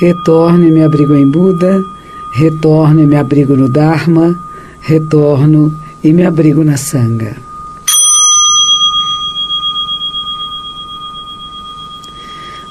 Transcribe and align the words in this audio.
Retorno 0.00 0.64
e 0.64 0.70
me 0.70 0.84
abrigo 0.84 1.12
em 1.12 1.26
Buda, 1.26 1.84
retorno 2.30 3.00
e 3.00 3.04
me 3.04 3.16
abrigo 3.16 3.56
no 3.56 3.68
Dharma, 3.68 4.38
retorno 4.80 5.74
e 6.04 6.12
me 6.12 6.24
abrigo 6.24 6.62
na 6.62 6.76
Sangha. 6.76 7.36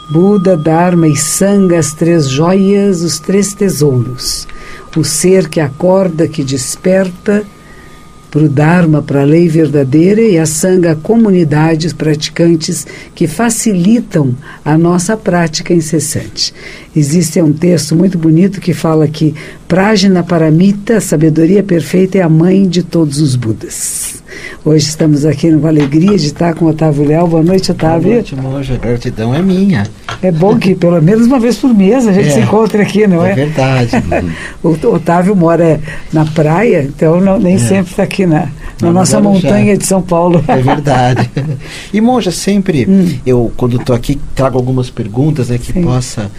Buda, 0.09 0.55
Dharma 0.55 1.09
e 1.09 1.17
Sangha, 1.17 1.77
as 1.77 1.91
três 1.91 2.29
joias, 2.29 3.01
os 3.01 3.19
três 3.19 3.53
tesouros. 3.53 4.47
O 4.95 5.03
ser 5.03 5.49
que 5.49 5.59
acorda, 5.59 6.29
que 6.29 6.45
desperta, 6.45 7.45
para 8.37 8.45
o 8.45 8.49
Dharma, 8.49 9.01
para 9.01 9.21
a 9.21 9.25
lei 9.25 9.47
verdadeira, 9.47 10.21
e 10.21 10.37
a 10.37 10.45
Sangha, 10.45 10.95
comunidades 10.95 11.91
praticantes 11.91 12.85
que 13.15 13.25
facilitam 13.25 14.35
a 14.63 14.77
nossa 14.77 15.17
prática 15.17 15.73
incessante. 15.73 16.53
Existe 16.95 17.41
um 17.41 17.51
texto 17.51 17.95
muito 17.95 18.15
bonito 18.15 18.61
que 18.61 18.75
fala 18.75 19.07
que 19.07 19.33
Prajna 19.67 20.23
Paramita, 20.23 21.01
sabedoria 21.01 21.63
perfeita, 21.63 22.19
é 22.19 22.21
a 22.21 22.29
mãe 22.29 22.69
de 22.69 22.83
todos 22.83 23.19
os 23.19 23.35
Budas. 23.35 24.16
Hoje 24.65 24.87
estamos 24.89 25.25
aqui 25.25 25.51
com 25.55 25.65
a 25.65 25.69
alegria 25.69 26.17
de 26.17 26.25
estar 26.25 26.53
com 26.53 26.65
o 26.65 26.69
Otávio 26.69 27.05
Léo. 27.05 27.27
Boa 27.27 27.43
noite, 27.43 27.71
Otávio. 27.71 28.03
Boa 28.03 28.13
noite, 28.15 28.35
Monja. 28.35 28.73
A 28.73 28.77
gratidão 28.77 29.33
é 29.33 29.41
minha. 29.41 29.87
É 30.21 30.31
bom 30.31 30.57
que 30.57 30.75
pelo 30.75 31.01
menos 31.01 31.27
uma 31.27 31.39
vez 31.39 31.57
por 31.57 31.73
mês 31.73 32.07
a 32.07 32.11
gente 32.11 32.29
é, 32.29 32.31
se 32.31 32.39
encontre 32.39 32.81
aqui, 32.81 33.07
não 33.07 33.25
é? 33.25 33.31
É 33.31 33.35
verdade. 33.35 33.91
o 34.63 34.69
Otávio 34.93 35.35
mora 35.35 35.79
na 36.11 36.25
praia, 36.25 36.83
então 36.83 37.21
não, 37.21 37.39
nem 37.39 37.55
é. 37.55 37.59
sempre 37.59 37.91
está 37.91 38.03
aqui 38.03 38.25
na, 38.25 38.49
na 38.81 38.91
nossa 38.91 39.19
montanha 39.19 39.77
de 39.77 39.85
São 39.85 40.01
Paulo. 40.01 40.43
É 40.47 40.57
verdade. 40.57 41.29
E, 41.93 42.01
Monja, 42.01 42.31
sempre 42.31 42.85
hum. 42.87 43.17
eu, 43.25 43.51
quando 43.55 43.77
estou 43.77 43.95
aqui, 43.95 44.19
trago 44.35 44.57
algumas 44.57 44.89
perguntas 44.89 45.49
né, 45.49 45.57
que 45.57 45.71
Sim. 45.73 45.83
possa 45.83 46.29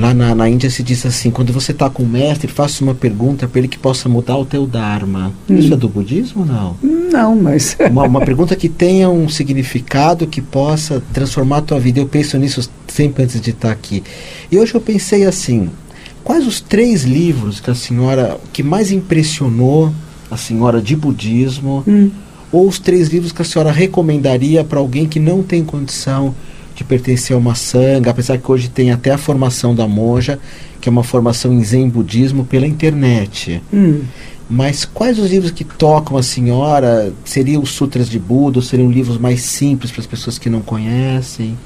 Lá 0.00 0.14
na, 0.14 0.34
na 0.34 0.48
Índia 0.48 0.70
se 0.70 0.82
diz 0.82 1.04
assim: 1.04 1.30
quando 1.30 1.52
você 1.52 1.72
está 1.72 1.90
com 1.90 2.02
o 2.02 2.08
mestre, 2.08 2.48
faça 2.48 2.82
uma 2.82 2.94
pergunta 2.94 3.46
para 3.46 3.58
ele 3.58 3.68
que 3.68 3.78
possa 3.78 4.08
mudar 4.08 4.36
o 4.38 4.46
teu 4.46 4.66
Dharma. 4.66 5.30
Hum. 5.48 5.58
Isso 5.58 5.74
é 5.74 5.76
do 5.76 5.88
budismo 5.88 6.40
ou 6.40 6.46
não? 6.46 6.76
Não, 6.82 7.36
mas. 7.36 7.76
uma, 7.90 8.04
uma 8.04 8.20
pergunta 8.20 8.56
que 8.56 8.68
tenha 8.68 9.10
um 9.10 9.28
significado 9.28 10.26
que 10.26 10.40
possa 10.40 11.02
transformar 11.12 11.58
a 11.58 11.62
tua 11.62 11.78
vida. 11.78 12.00
Eu 12.00 12.06
penso 12.06 12.38
nisso 12.38 12.70
sempre 12.88 13.24
antes 13.24 13.38
de 13.40 13.50
estar 13.50 13.70
aqui. 13.70 14.02
E 14.50 14.58
hoje 14.58 14.74
eu 14.74 14.80
pensei 14.80 15.26
assim: 15.26 15.68
quais 16.24 16.46
os 16.46 16.62
três 16.62 17.04
livros 17.04 17.60
que 17.60 17.70
a 17.70 17.74
senhora 17.74 18.38
que 18.54 18.62
mais 18.62 18.90
impressionou 18.90 19.92
a 20.30 20.36
senhora 20.38 20.80
de 20.80 20.96
budismo? 20.96 21.84
Hum. 21.86 22.10
Ou 22.50 22.66
os 22.66 22.78
três 22.78 23.08
livros 23.08 23.32
que 23.32 23.42
a 23.42 23.44
senhora 23.44 23.70
recomendaria 23.70 24.64
para 24.64 24.80
alguém 24.80 25.06
que 25.06 25.20
não 25.20 25.42
tem 25.42 25.62
condição 25.62 26.34
de 26.80 26.84
pertencer 26.84 27.36
a 27.36 27.38
uma 27.38 27.54
sanga, 27.54 28.10
apesar 28.10 28.38
que 28.38 28.50
hoje 28.50 28.70
tem 28.70 28.90
até 28.90 29.10
a 29.10 29.18
formação 29.18 29.74
da 29.74 29.86
monja, 29.86 30.38
que 30.80 30.88
é 30.88 30.92
uma 30.92 31.04
formação 31.04 31.52
em 31.52 31.62
Zen 31.62 31.90
Budismo 31.90 32.44
pela 32.46 32.66
internet. 32.66 33.62
Hum. 33.72 34.00
Mas 34.48 34.86
quais 34.86 35.18
os 35.18 35.30
livros 35.30 35.50
que 35.50 35.62
tocam 35.62 36.16
a 36.16 36.22
senhora? 36.22 37.12
Seriam 37.22 37.62
os 37.62 37.70
Sutras 37.70 38.08
de 38.08 38.18
Buda? 38.18 38.58
Ou 38.58 38.62
seriam 38.62 38.90
livros 38.90 39.18
mais 39.18 39.42
simples 39.42 39.92
para 39.92 40.00
as 40.00 40.06
pessoas 40.06 40.38
que 40.38 40.48
não 40.48 40.60
conhecem? 40.60 41.56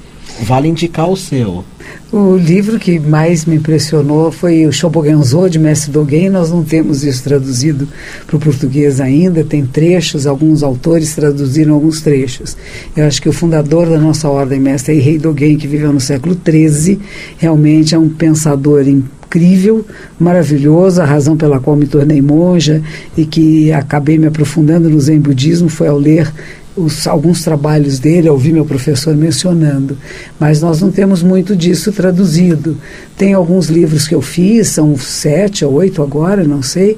Vale 0.41 0.67
indicar 0.67 1.09
o 1.09 1.15
seu. 1.15 1.63
O 2.11 2.35
livro 2.35 2.77
que 2.77 2.99
mais 2.99 3.45
me 3.45 3.55
impressionou 3.55 4.31
foi 4.31 4.65
o 4.65 4.71
Shobogenzo, 4.71 5.49
de 5.49 5.57
Mestre 5.57 5.91
Dogen. 5.91 6.29
Nós 6.29 6.51
não 6.51 6.63
temos 6.63 7.03
isso 7.03 7.23
traduzido 7.23 7.87
para 8.27 8.35
o 8.35 8.39
português 8.39 8.99
ainda, 8.99 9.43
tem 9.43 9.65
trechos, 9.65 10.27
alguns 10.27 10.61
autores 10.61 11.15
traduziram 11.15 11.73
alguns 11.73 12.01
trechos. 12.01 12.55
Eu 12.95 13.05
acho 13.05 13.21
que 13.21 13.29
o 13.29 13.33
fundador 13.33 13.89
da 13.89 13.97
nossa 13.97 14.29
ordem, 14.29 14.59
Mestre 14.59 14.99
Rei 14.99 15.17
Dogen, 15.17 15.57
que 15.57 15.67
viveu 15.67 15.91
no 15.91 15.99
século 15.99 16.37
XIII, 16.45 16.99
realmente 17.37 17.95
é 17.95 17.99
um 17.99 18.09
pensador 18.09 18.87
incrível, 18.87 19.85
maravilhoso, 20.19 21.01
a 21.01 21.05
razão 21.05 21.35
pela 21.35 21.59
qual 21.59 21.75
me 21.75 21.87
tornei 21.87 22.21
monja 22.21 22.81
e 23.17 23.25
que 23.25 23.71
acabei 23.71 24.17
me 24.17 24.27
aprofundando 24.27 24.89
no 24.89 24.99
Zen 24.99 25.19
Budismo 25.19 25.69
foi 25.69 25.87
ao 25.87 25.97
ler 25.97 26.31
os, 26.75 27.07
alguns 27.07 27.43
trabalhos 27.43 27.99
dele, 27.99 28.29
ouvi 28.29 28.51
meu 28.51 28.65
professor 28.65 29.15
mencionando, 29.15 29.97
mas 30.39 30.61
nós 30.61 30.81
não 30.81 30.91
temos 30.91 31.23
muito 31.23 31.55
disso 31.55 31.91
traduzido. 31.91 32.77
Tem 33.17 33.33
alguns 33.33 33.67
livros 33.67 34.07
que 34.07 34.15
eu 34.15 34.21
fiz, 34.21 34.69
são 34.69 34.97
sete 34.97 35.63
ou 35.63 35.73
oito 35.73 36.03
agora, 36.03 36.43
não 36.43 36.61
sei, 36.61 36.97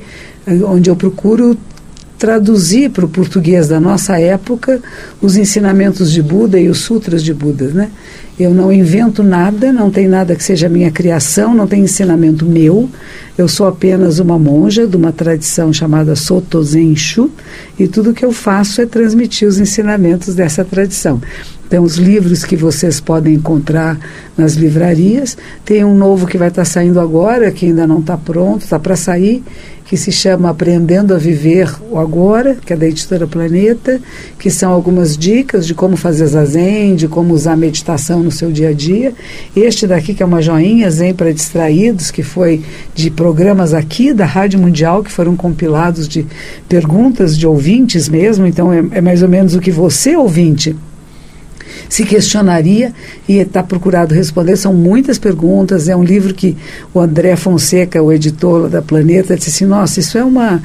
onde 0.65 0.89
eu 0.89 0.95
procuro 0.95 1.57
traduzir 2.17 2.89
para 2.89 3.05
o 3.05 3.09
português 3.09 3.67
da 3.67 3.79
nossa 3.79 4.19
época 4.19 4.81
os 5.22 5.38
ensinamentos 5.38 6.11
de 6.11 6.22
Buda 6.22 6.59
e 6.59 6.67
os 6.67 6.79
sutras 6.79 7.23
de 7.23 7.33
Buda, 7.33 7.67
né? 7.67 7.89
Eu 8.39 8.53
não 8.53 8.72
invento 8.72 9.23
nada, 9.23 9.73
não 9.73 9.89
tem 9.89 10.07
nada 10.07 10.35
que 10.35 10.44
seja 10.44 10.69
minha 10.69 10.91
criação, 10.91 11.56
não 11.56 11.66
tem 11.66 11.81
ensinamento 11.81 12.45
meu. 12.45 12.88
Eu 13.35 13.47
sou 13.47 13.67
apenas 13.67 14.19
uma 14.19 14.38
monja 14.38 14.85
de 14.85 14.95
uma 14.95 15.11
tradição 15.11 15.73
chamada 15.73 16.16
Soto 16.16 16.61
Zenshu 16.61 17.31
e 17.79 17.88
tudo 17.88 18.13
que 18.13 18.23
eu 18.23 18.31
faço 18.31 18.79
é 18.79 18.85
transmitir 18.85 19.47
os 19.47 19.59
ensinamentos 19.59 20.35
dessa 20.35 20.63
tradição. 20.63 21.19
Então, 21.67 21.83
os 21.83 21.97
livros 21.97 22.45
que 22.45 22.56
vocês 22.56 23.01
podem 23.01 23.33
encontrar 23.33 24.00
nas 24.38 24.53
livrarias. 24.53 25.38
Tem 25.66 25.83
um 25.83 25.94
novo 25.94 26.25
que 26.25 26.38
vai 26.38 26.47
estar 26.47 26.63
saindo 26.63 27.00
agora, 27.00 27.51
que 27.51 27.66
ainda 27.66 27.85
não 27.85 28.00
está 28.00 28.16
pronto, 28.16 28.61
está 28.61 28.79
para 28.79 28.95
sair, 28.95 29.44
que 29.88 29.96
se 29.96 30.12
chama 30.12 30.50
Aprendendo 30.50 31.16
a 31.16 31.18
Viver 31.18 31.74
o 31.90 31.98
Agora, 31.98 32.56
que 32.56 32.74
é 32.74 32.75
da 32.75 32.86
editora 32.86 33.25
Planeta, 33.25 34.00
que 34.38 34.52
são 34.52 34.72
algumas 34.72 35.18
dicas 35.18 35.66
de 35.66 35.74
como 35.74 35.96
fazer 35.96 36.28
zazen, 36.28 36.96
de 36.96 37.08
como 37.08 37.34
usar 37.34 37.56
meditação 37.56 38.22
no 38.22 38.30
seu 38.30 38.52
dia 38.52 38.70
a 38.70 38.74
dia. 38.74 39.14
Este 39.56 39.88
daqui, 39.88 40.14
que 40.14 40.22
é 40.22 40.25
uma 40.25 40.42
joinha, 40.42 40.92
Zen 40.92 41.14
para 41.14 41.34
Distraídos, 41.34 42.12
que 42.12 42.22
foi 42.22 42.62
de 42.94 43.09
programas 43.09 43.74
aqui 43.74 44.14
da 44.14 44.25
Rádio 44.25 44.59
Mundial, 44.59 45.02
que 45.02 45.12
foram 45.12 45.38
compilados 45.38 46.08
de 46.08 46.28
perguntas 46.68 47.38
de 47.38 47.48
ouvintes 47.48 48.09
mesmo, 48.09 48.46
então 48.46 48.74
é, 48.74 48.84
é 48.92 49.02
mais 49.02 49.24
ou 49.24 49.30
menos 49.30 49.56
o 49.56 49.62
que 49.62 49.72
você, 49.72 50.18
ouvinte, 50.18 50.75
se 51.90 52.03
questionaria 52.03 52.94
e 53.28 53.38
está 53.38 53.64
procurado 53.64 54.14
responder. 54.14 54.58
São 54.58 54.74
muitas 54.74 55.18
perguntas. 55.18 55.88
É 55.88 55.96
um 55.96 56.03
livro 56.03 56.34
que 56.34 56.58
o 56.94 57.00
André 57.00 57.36
Fonseca, 57.36 58.02
o 58.02 58.12
editor 58.12 58.70
da 58.70 58.81
Planeta, 58.81 59.36
disse 59.36 59.50
assim: 59.50 59.66
nossa, 59.66 60.00
isso 60.00 60.18
é 60.18 60.24
uma 60.24 60.62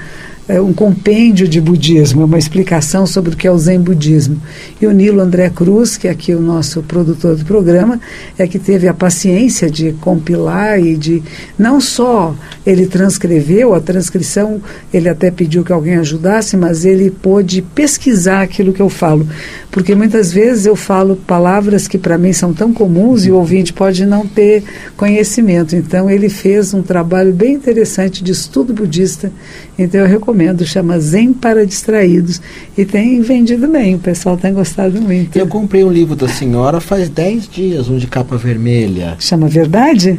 é 0.49 0.61
um 0.61 0.73
compêndio 0.73 1.47
de 1.47 1.61
budismo, 1.61 2.23
é 2.23 2.25
uma 2.25 2.39
explicação 2.39 3.07
sobre 3.07 3.33
o 3.33 3.37
que 3.37 3.47
é 3.47 3.51
o 3.51 3.59
Zen 3.59 3.81
budismo. 3.81 4.43
E 4.81 4.87
o 4.87 4.91
Nilo 4.91 5.21
André 5.21 5.49
Cruz, 5.51 5.97
que 5.97 6.09
é 6.09 6.11
aqui 6.11 6.35
o 6.35 6.41
nosso 6.41 6.83
produtor 6.83 7.37
do 7.37 7.45
programa, 7.45 8.01
é 8.37 8.47
que 8.47 8.59
teve 8.59 8.89
a 8.89 8.95
paciência 8.95 9.71
de 9.71 9.93
compilar 10.01 10.81
e 10.81 10.97
de 10.97 11.23
não 11.57 11.81
só 11.81 12.35
ele 12.67 12.87
transcreveu 12.87 13.73
a 13.73 13.81
transcrição, 13.81 14.61
ele 14.93 15.09
até 15.09 15.31
pediu 15.31 15.63
que 15.63 15.73
alguém 15.73 15.97
ajudasse, 15.97 16.57
mas 16.57 16.85
ele 16.85 17.11
pôde 17.11 17.63
pesquisar 17.63 18.43
aquilo 18.43 18.73
que 18.73 18.83
eu 18.83 18.89
falo, 18.89 19.27
porque 19.71 19.95
muitas 19.95 20.33
vezes 20.33 20.67
eu 20.67 20.75
falo 20.75 21.17
palavras 21.17 21.87
que 21.87 21.97
para 21.97 22.19
mim 22.19 22.33
são 22.33 22.53
tão 22.53 22.73
comuns 22.73 23.25
e 23.25 23.31
o 23.31 23.37
ouvinte 23.37 23.73
pode 23.73 24.05
não 24.05 24.27
ter 24.27 24.65
conhecimento. 24.97 25.77
Então 25.77 26.11
ele 26.11 26.29
fez 26.29 26.75
um 26.75 26.83
trabalho 26.83 27.33
bem 27.33 27.55
interessante 27.55 28.23
de 28.23 28.33
estudo 28.33 28.75
budista. 28.75 29.33
Então 29.79 30.01
eu 30.01 30.07
recomendo 30.07 30.32
recomendo, 30.33 30.65
chama 30.65 30.99
Zen 30.99 31.33
para 31.33 31.67
Distraídos. 31.67 32.41
E 32.77 32.85
tem 32.85 33.21
vendido 33.21 33.69
bem, 33.69 33.95
o 33.95 33.99
pessoal 33.99 34.37
tem 34.37 34.53
gostado 34.53 35.01
muito. 35.01 35.39
Eu 35.39 35.47
comprei 35.47 35.85
um 35.85 35.93
livro 35.93 36.17
da 36.17 36.29
senhora 36.29 36.81
faz 36.81 37.09
10 37.09 37.49
dias, 37.49 37.89
um 37.89 37.99
de 37.99 38.07
capa 38.07 38.37
vermelha. 38.37 39.15
Chama 39.21 39.47
Verdade? 39.47 40.19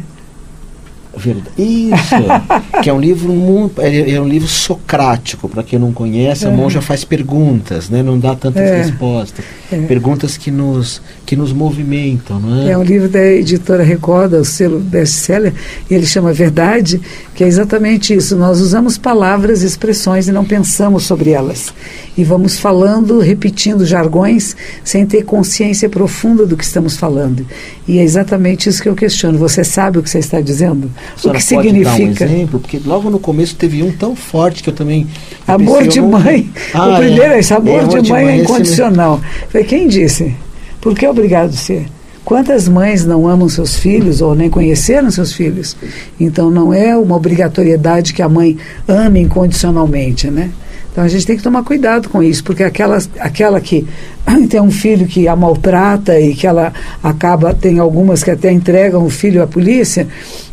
Verdade. 1.16 1.50
Isso, 1.58 2.14
que 2.82 2.90
é 2.90 2.92
um 2.92 3.00
livro 3.00 3.32
muito, 3.32 3.80
é, 3.80 4.10
é 4.10 4.20
um 4.20 4.28
livro 4.28 4.48
socrático, 4.48 5.48
para 5.48 5.62
quem 5.62 5.78
não 5.78 5.92
conhece, 5.92 6.44
é. 6.44 6.48
a 6.48 6.50
monja 6.50 6.80
faz 6.80 7.04
perguntas, 7.04 7.88
né? 7.88 8.02
Não 8.02 8.18
dá 8.18 8.34
tantas 8.34 8.62
é. 8.62 8.82
respostas. 8.82 9.44
É. 9.72 9.78
Perguntas 9.86 10.36
que 10.36 10.50
nos 10.50 11.00
que 11.24 11.36
nos 11.36 11.52
movimentam, 11.52 12.38
não 12.38 12.62
é? 12.62 12.72
É 12.72 12.78
um 12.78 12.82
livro 12.82 13.08
da 13.08 13.24
editora 13.24 13.82
Record, 13.82 14.34
o 14.34 14.44
selo 14.44 14.78
best-seller, 14.78 15.54
e 15.90 15.94
ele 15.94 16.06
chama 16.06 16.32
Verdade, 16.32 17.00
que 17.34 17.42
é 17.42 17.46
exatamente 17.46 18.14
isso. 18.14 18.36
Nós 18.36 18.60
usamos 18.60 18.98
palavras, 18.98 19.62
expressões 19.62 20.28
e 20.28 20.32
não 20.32 20.44
pensamos 20.44 21.04
sobre 21.04 21.30
elas. 21.30 21.72
E 22.16 22.22
vamos 22.22 22.58
falando, 22.58 23.20
repetindo 23.20 23.86
jargões, 23.86 24.54
sem 24.84 25.06
ter 25.06 25.24
consciência 25.24 25.88
profunda 25.88 26.46
do 26.46 26.56
que 26.56 26.64
estamos 26.64 26.96
falando. 26.96 27.46
E 27.88 27.98
é 27.98 28.02
exatamente 28.02 28.68
isso 28.68 28.82
que 28.82 28.88
eu 28.88 28.94
questiono. 28.94 29.38
Você 29.38 29.64
sabe 29.64 29.98
o 29.98 30.02
que 30.02 30.10
você 30.10 30.18
está 30.18 30.40
dizendo? 30.40 30.90
O 31.24 31.30
que 31.30 31.42
significa? 31.42 32.24
Dar 32.24 32.30
um 32.30 32.32
exemplo, 32.34 32.60
porque 32.60 32.80
logo 32.84 33.10
no 33.10 33.18
começo 33.18 33.54
teve 33.56 33.82
um 33.82 33.92
tão 33.92 34.14
forte 34.14 34.62
que 34.62 34.70
eu 34.70 34.74
também. 34.74 35.06
Amor 35.46 35.78
pensei, 35.78 35.92
de 35.92 36.00
mãe. 36.00 36.50
Ah, 36.72 36.88
o 36.88 36.96
primeiro 36.96 37.32
é, 37.32 37.38
esse 37.38 37.54
amor, 37.54 37.80
é, 37.80 37.80
amor 37.80 38.02
de, 38.02 38.10
mãe, 38.10 38.26
é 38.26 38.36
incondicional. 38.36 39.20
Foi 39.48 39.64
quem 39.64 39.88
disse? 39.88 40.34
Por 40.80 40.94
que 40.94 41.06
obrigado 41.06 41.50
a 41.50 41.52
ser? 41.52 41.86
Quantas 42.24 42.68
mães 42.68 43.04
não 43.04 43.28
amam 43.28 43.48
seus 43.48 43.76
filhos 43.76 44.22
ou 44.22 44.34
nem 44.34 44.48
conheceram 44.48 45.10
seus 45.10 45.32
filhos? 45.32 45.76
Então 46.18 46.50
não 46.50 46.72
é 46.72 46.96
uma 46.96 47.16
obrigatoriedade 47.16 48.14
que 48.14 48.22
a 48.22 48.28
mãe 48.28 48.56
ame 48.88 49.20
incondicionalmente, 49.20 50.30
né? 50.30 50.50
Então 50.90 51.04
a 51.04 51.08
gente 51.08 51.26
tem 51.26 51.36
que 51.36 51.42
tomar 51.42 51.64
cuidado 51.64 52.08
com 52.08 52.22
isso, 52.22 52.42
porque 52.44 52.62
aquela, 52.62 52.98
aquela 53.18 53.60
que 53.60 53.86
tem 54.48 54.60
um 54.60 54.70
filho 54.70 55.06
que 55.06 55.28
a 55.28 55.36
maltrata 55.36 56.18
e 56.18 56.34
que 56.34 56.46
ela 56.46 56.72
acaba, 57.02 57.54
tem 57.54 57.78
algumas 57.78 58.22
que 58.22 58.30
até 58.30 58.50
entregam 58.50 59.04
o 59.04 59.10
filho 59.10 59.42
à 59.42 59.46
polícia, 59.46 60.06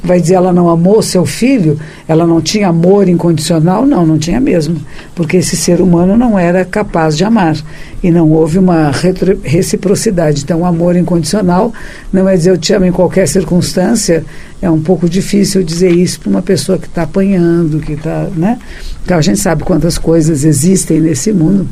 vai 0.04 0.20
dizer 0.20 0.36
ela 0.36 0.52
não 0.52 0.70
amou 0.70 1.02
seu 1.02 1.26
filho, 1.26 1.80
ela 2.08 2.26
não 2.26 2.42
tinha 2.42 2.70
amor 2.70 3.08
incondicional? 3.08 3.86
Não, 3.86 4.06
não 4.06 4.18
tinha 4.18 4.40
mesmo, 4.40 4.78
porque 5.16 5.38
esse 5.38 5.56
ser 5.56 5.82
humano 5.82 6.18
não 6.18 6.38
era 6.38 6.66
capaz 6.66 7.16
de 7.16 7.24
amar 7.24 7.56
e 8.04 8.10
não 8.10 8.30
houve 8.30 8.58
uma 8.58 8.92
reciprocidade. 9.44 10.44
Então, 10.44 10.66
amor 10.66 10.96
incondicional 10.96 11.74
não 12.12 12.28
é 12.28 12.36
dizer 12.36 12.52
eu 12.52 12.58
te 12.58 12.74
amo 12.74 12.86
em 12.86 12.92
qualquer 12.92 13.28
circunstância, 13.28 14.26
é 14.62 14.70
um 14.70 14.82
pouco 14.82 15.10
difícil 15.10 15.64
dizer 15.64 15.92
isso 15.92 16.20
para 16.20 16.30
uma 16.30 16.42
pessoa 16.42 16.78
que 16.78 16.88
está 16.88 17.04
apanhando, 17.04 17.80
que 17.80 17.94
está, 17.94 18.28
né? 18.36 18.60
Então 19.04 19.18
a 19.18 19.22
gente 19.22 19.40
sabe 19.40 19.64
quantas 19.64 19.98
coisas 19.98 20.44
existem 20.44 21.00
nesse 21.00 21.34
mundo. 21.34 21.68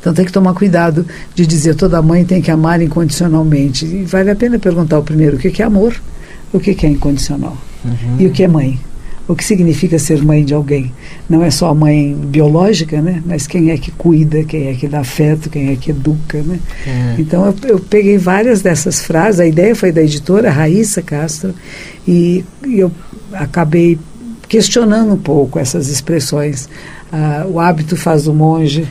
Então 0.00 0.14
tem 0.14 0.24
que 0.24 0.32
tomar 0.32 0.54
cuidado 0.54 1.06
de 1.34 1.46
dizer 1.46 1.74
toda 1.74 2.00
mãe 2.00 2.24
tem 2.24 2.40
que 2.40 2.50
amar 2.50 2.80
incondicionalmente. 2.80 3.84
E 3.84 4.04
vale 4.04 4.30
a 4.30 4.36
pena 4.36 4.58
perguntar 4.58 4.98
o 4.98 5.02
primeiro 5.02 5.36
o 5.36 5.38
que 5.38 5.62
é 5.62 5.64
amor, 5.64 5.94
o 6.52 6.60
que 6.60 6.86
é 6.86 6.88
incondicional 6.88 7.56
uhum. 7.84 8.16
e 8.18 8.26
o 8.26 8.30
que 8.30 8.42
é 8.42 8.48
mãe. 8.48 8.78
O 9.26 9.36
que 9.36 9.44
significa 9.44 9.98
ser 9.98 10.24
mãe 10.24 10.42
de 10.42 10.54
alguém? 10.54 10.90
Não 11.28 11.44
é 11.44 11.50
só 11.50 11.68
a 11.68 11.74
mãe 11.74 12.14
biológica, 12.14 13.02
né? 13.02 13.22
Mas 13.26 13.46
quem 13.46 13.70
é 13.70 13.76
que 13.76 13.90
cuida, 13.90 14.42
quem 14.42 14.68
é 14.68 14.74
que 14.74 14.88
dá 14.88 15.00
afeto, 15.00 15.50
quem 15.50 15.70
é 15.70 15.76
que 15.76 15.90
educa, 15.90 16.40
né? 16.40 16.58
É. 16.86 17.16
Então 17.18 17.44
eu, 17.44 17.54
eu, 17.68 17.78
peguei 17.78 18.16
várias 18.16 18.62
dessas 18.62 19.04
frases. 19.04 19.40
A 19.40 19.46
ideia 19.46 19.76
foi 19.76 19.92
da 19.92 20.00
editora 20.00 20.50
Raíssa 20.50 21.02
Castro 21.02 21.54
e, 22.06 22.42
e 22.66 22.78
eu 22.78 22.90
acabei 23.30 23.98
questionando 24.48 25.12
um 25.12 25.18
pouco 25.18 25.58
essas 25.58 25.88
expressões. 25.88 26.66
Ah, 27.12 27.44
o 27.46 27.60
hábito 27.60 27.96
faz 27.96 28.26
o 28.26 28.32
monge, 28.32 28.88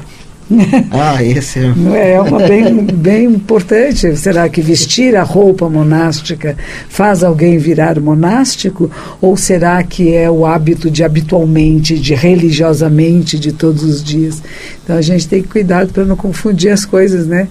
ah, 0.91 1.21
esse 1.23 1.59
é. 1.59 2.13
É 2.13 2.21
uma 2.21 2.39
bem, 2.39 2.83
bem 2.85 3.25
importante. 3.25 4.15
Será 4.15 4.47
que 4.47 4.61
vestir 4.61 5.15
a 5.15 5.23
roupa 5.23 5.69
monástica 5.69 6.55
faz 6.89 7.23
alguém 7.23 7.57
virar 7.57 7.99
monástico? 7.99 8.89
Ou 9.21 9.35
será 9.35 9.83
que 9.83 10.13
é 10.13 10.29
o 10.29 10.45
hábito 10.45 10.89
de 10.89 11.03
habitualmente, 11.03 11.99
de 11.99 12.15
religiosamente, 12.15 13.37
de 13.37 13.51
todos 13.51 13.83
os 13.83 14.03
dias? 14.03 14.41
Então 14.83 14.95
a 14.95 15.01
gente 15.01 15.27
tem 15.27 15.41
que 15.41 15.49
cuidar 15.49 15.87
para 15.87 16.05
não 16.05 16.15
confundir 16.15 16.71
as 16.71 16.85
coisas, 16.85 17.27
né? 17.27 17.47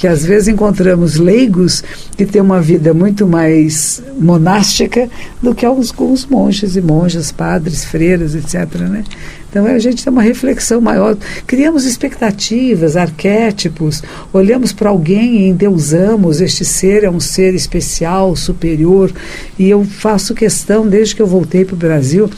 Que 0.00 0.08
às 0.08 0.24
vezes 0.24 0.48
encontramos 0.48 1.16
leigos 1.16 1.84
que 2.16 2.24
têm 2.24 2.40
uma 2.40 2.58
vida 2.58 2.94
muito 2.94 3.26
mais 3.26 4.02
monástica 4.18 5.10
do 5.42 5.54
que 5.54 5.66
alguns 5.66 5.92
monges 6.24 6.74
e 6.74 6.80
monjas, 6.80 7.30
padres, 7.30 7.84
freiras, 7.84 8.34
etc. 8.34 8.76
Né? 8.76 9.04
Então 9.50 9.66
a 9.66 9.78
gente 9.78 10.02
tem 10.02 10.10
uma 10.10 10.22
reflexão 10.22 10.80
maior, 10.80 11.18
criamos 11.46 11.84
expectativas, 11.84 12.96
arquétipos, 12.96 14.02
olhamos 14.32 14.72
para 14.72 14.88
alguém 14.88 15.42
e 15.42 15.48
endeusamos, 15.48 16.40
este 16.40 16.64
ser 16.64 17.04
é 17.04 17.10
um 17.10 17.20
ser 17.20 17.54
especial, 17.54 18.34
superior, 18.34 19.12
e 19.58 19.68
eu 19.68 19.84
faço 19.84 20.34
questão, 20.34 20.88
desde 20.88 21.14
que 21.14 21.20
eu 21.20 21.26
voltei 21.26 21.62
para 21.62 21.74
o 21.74 21.78
Brasil, 21.78 22.30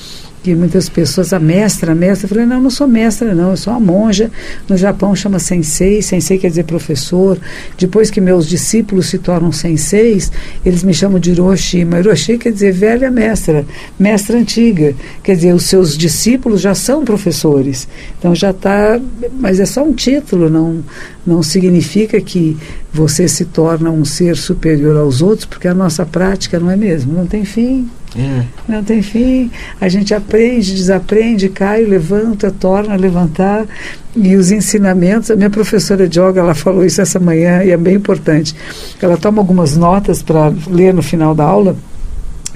que 0.43 0.55
muitas 0.55 0.89
pessoas, 0.89 1.33
a 1.33 1.39
mestra, 1.39 1.93
a 1.93 1.94
mestra, 1.94 2.25
eu 2.25 2.29
falei, 2.29 2.44
não, 2.44 2.56
eu 2.56 2.62
não 2.62 2.71
sou 2.71 2.89
mestra, 2.89 3.35
não, 3.35 3.50
eu 3.50 3.56
sou 3.56 3.73
uma 3.73 3.81
monja. 3.81 4.31
No 4.69 4.77
Japão 4.77 5.15
chama 5.15 5.39
sensei, 5.39 6.03
sensei 6.03 6.37
quer 6.37 6.49
dizer 6.49 6.65
professor. 6.65 7.39
Depois 7.79 8.11
que 8.11 8.21
meus 8.21 8.49
discípulos 8.49 9.06
se 9.06 9.19
tornam 9.19 9.53
senseis, 9.53 10.33
eles 10.65 10.83
me 10.83 10.93
chamam 10.93 11.21
de 11.21 11.31
Hiroshi, 11.31 11.85
mas 11.85 12.05
Hiroshi 12.05 12.39
quer 12.39 12.53
dizer 12.53 12.73
velha 12.73 13.11
mestra, 13.11 13.65
mestra 13.99 14.37
antiga. 14.37 14.94
Quer 15.23 15.37
dizer, 15.37 15.55
os 15.55 15.65
seus 15.65 15.97
discípulos 15.97 16.61
já 16.61 16.75
são 16.75 17.05
professores. 17.05 17.87
Então 18.19 18.35
já 18.35 18.50
está, 18.50 19.00
mas 19.39 19.61
é 19.61 19.67
só 19.67 19.85
um 19.85 19.93
título, 19.93 20.50
não, 20.50 20.83
não 21.25 21.43
significa 21.43 22.21
que 22.21 22.56
você 22.93 23.29
se 23.29 23.44
torna 23.44 23.91
um 23.91 24.05
ser 24.05 24.37
superior 24.37 24.97
aos 24.97 25.23
outros, 25.23 25.47
porque 25.47 25.69
a 25.69 25.75
nossa 25.75 26.05
prática 26.05 26.59
não 26.59 26.71
é 26.71 26.77
mesmo, 26.77 27.12
não 27.12 27.27
tem 27.27 27.44
fim. 27.44 27.89
É. 28.17 28.43
Não 28.69 28.82
tem 28.82 29.03
fim. 29.03 29.50
A 29.81 29.88
gente 29.88 30.14
aprende, 30.14 30.75
desaprende, 30.75 31.49
cai, 31.49 31.85
levanta, 31.85 32.50
torna 32.50 32.94
a 32.94 32.97
levantar. 32.97 33.67
E 34.14 34.37
os 34.37 34.50
ensinamentos, 34.50 35.31
a 35.31 35.37
minha 35.37 35.50
professora 35.50 36.06
de 36.06 36.20
yoga, 36.20 36.41
ela 36.41 36.55
falou 36.55 36.85
isso 36.85 37.00
essa 37.00 37.19
manhã 37.19 37.64
e 37.64 37.70
é 37.70 37.76
bem 37.76 37.94
importante. 37.94 38.55
Ela 39.00 39.17
toma 39.17 39.41
algumas 39.41 39.76
notas 39.76 40.23
para 40.23 40.53
ler 40.69 40.93
no 40.93 41.03
final 41.03 41.35
da 41.35 41.44
aula. 41.44 41.76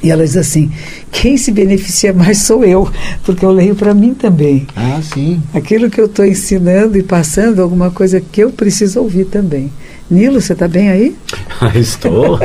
E 0.02 0.10
ela 0.10 0.24
diz 0.24 0.36
assim: 0.36 0.70
quem 1.10 1.36
se 1.36 1.50
beneficia 1.50 2.12
mais 2.12 2.38
sou 2.38 2.64
eu, 2.64 2.88
porque 3.24 3.44
eu 3.44 3.50
leio 3.50 3.74
para 3.74 3.94
mim 3.94 4.12
também. 4.12 4.66
Ah, 4.76 5.00
sim. 5.02 5.42
Aquilo 5.54 5.88
que 5.88 6.00
eu 6.00 6.06
estou 6.06 6.24
ensinando 6.24 6.98
e 6.98 7.02
passando, 7.02 7.62
alguma 7.62 7.90
coisa 7.90 8.20
que 8.20 8.42
eu 8.42 8.50
preciso 8.50 9.00
ouvir 9.00 9.24
também. 9.24 9.72
Nilo, 10.10 10.40
você 10.40 10.52
está 10.52 10.68
bem 10.68 10.90
aí? 10.90 11.16
Estou. 11.74 12.38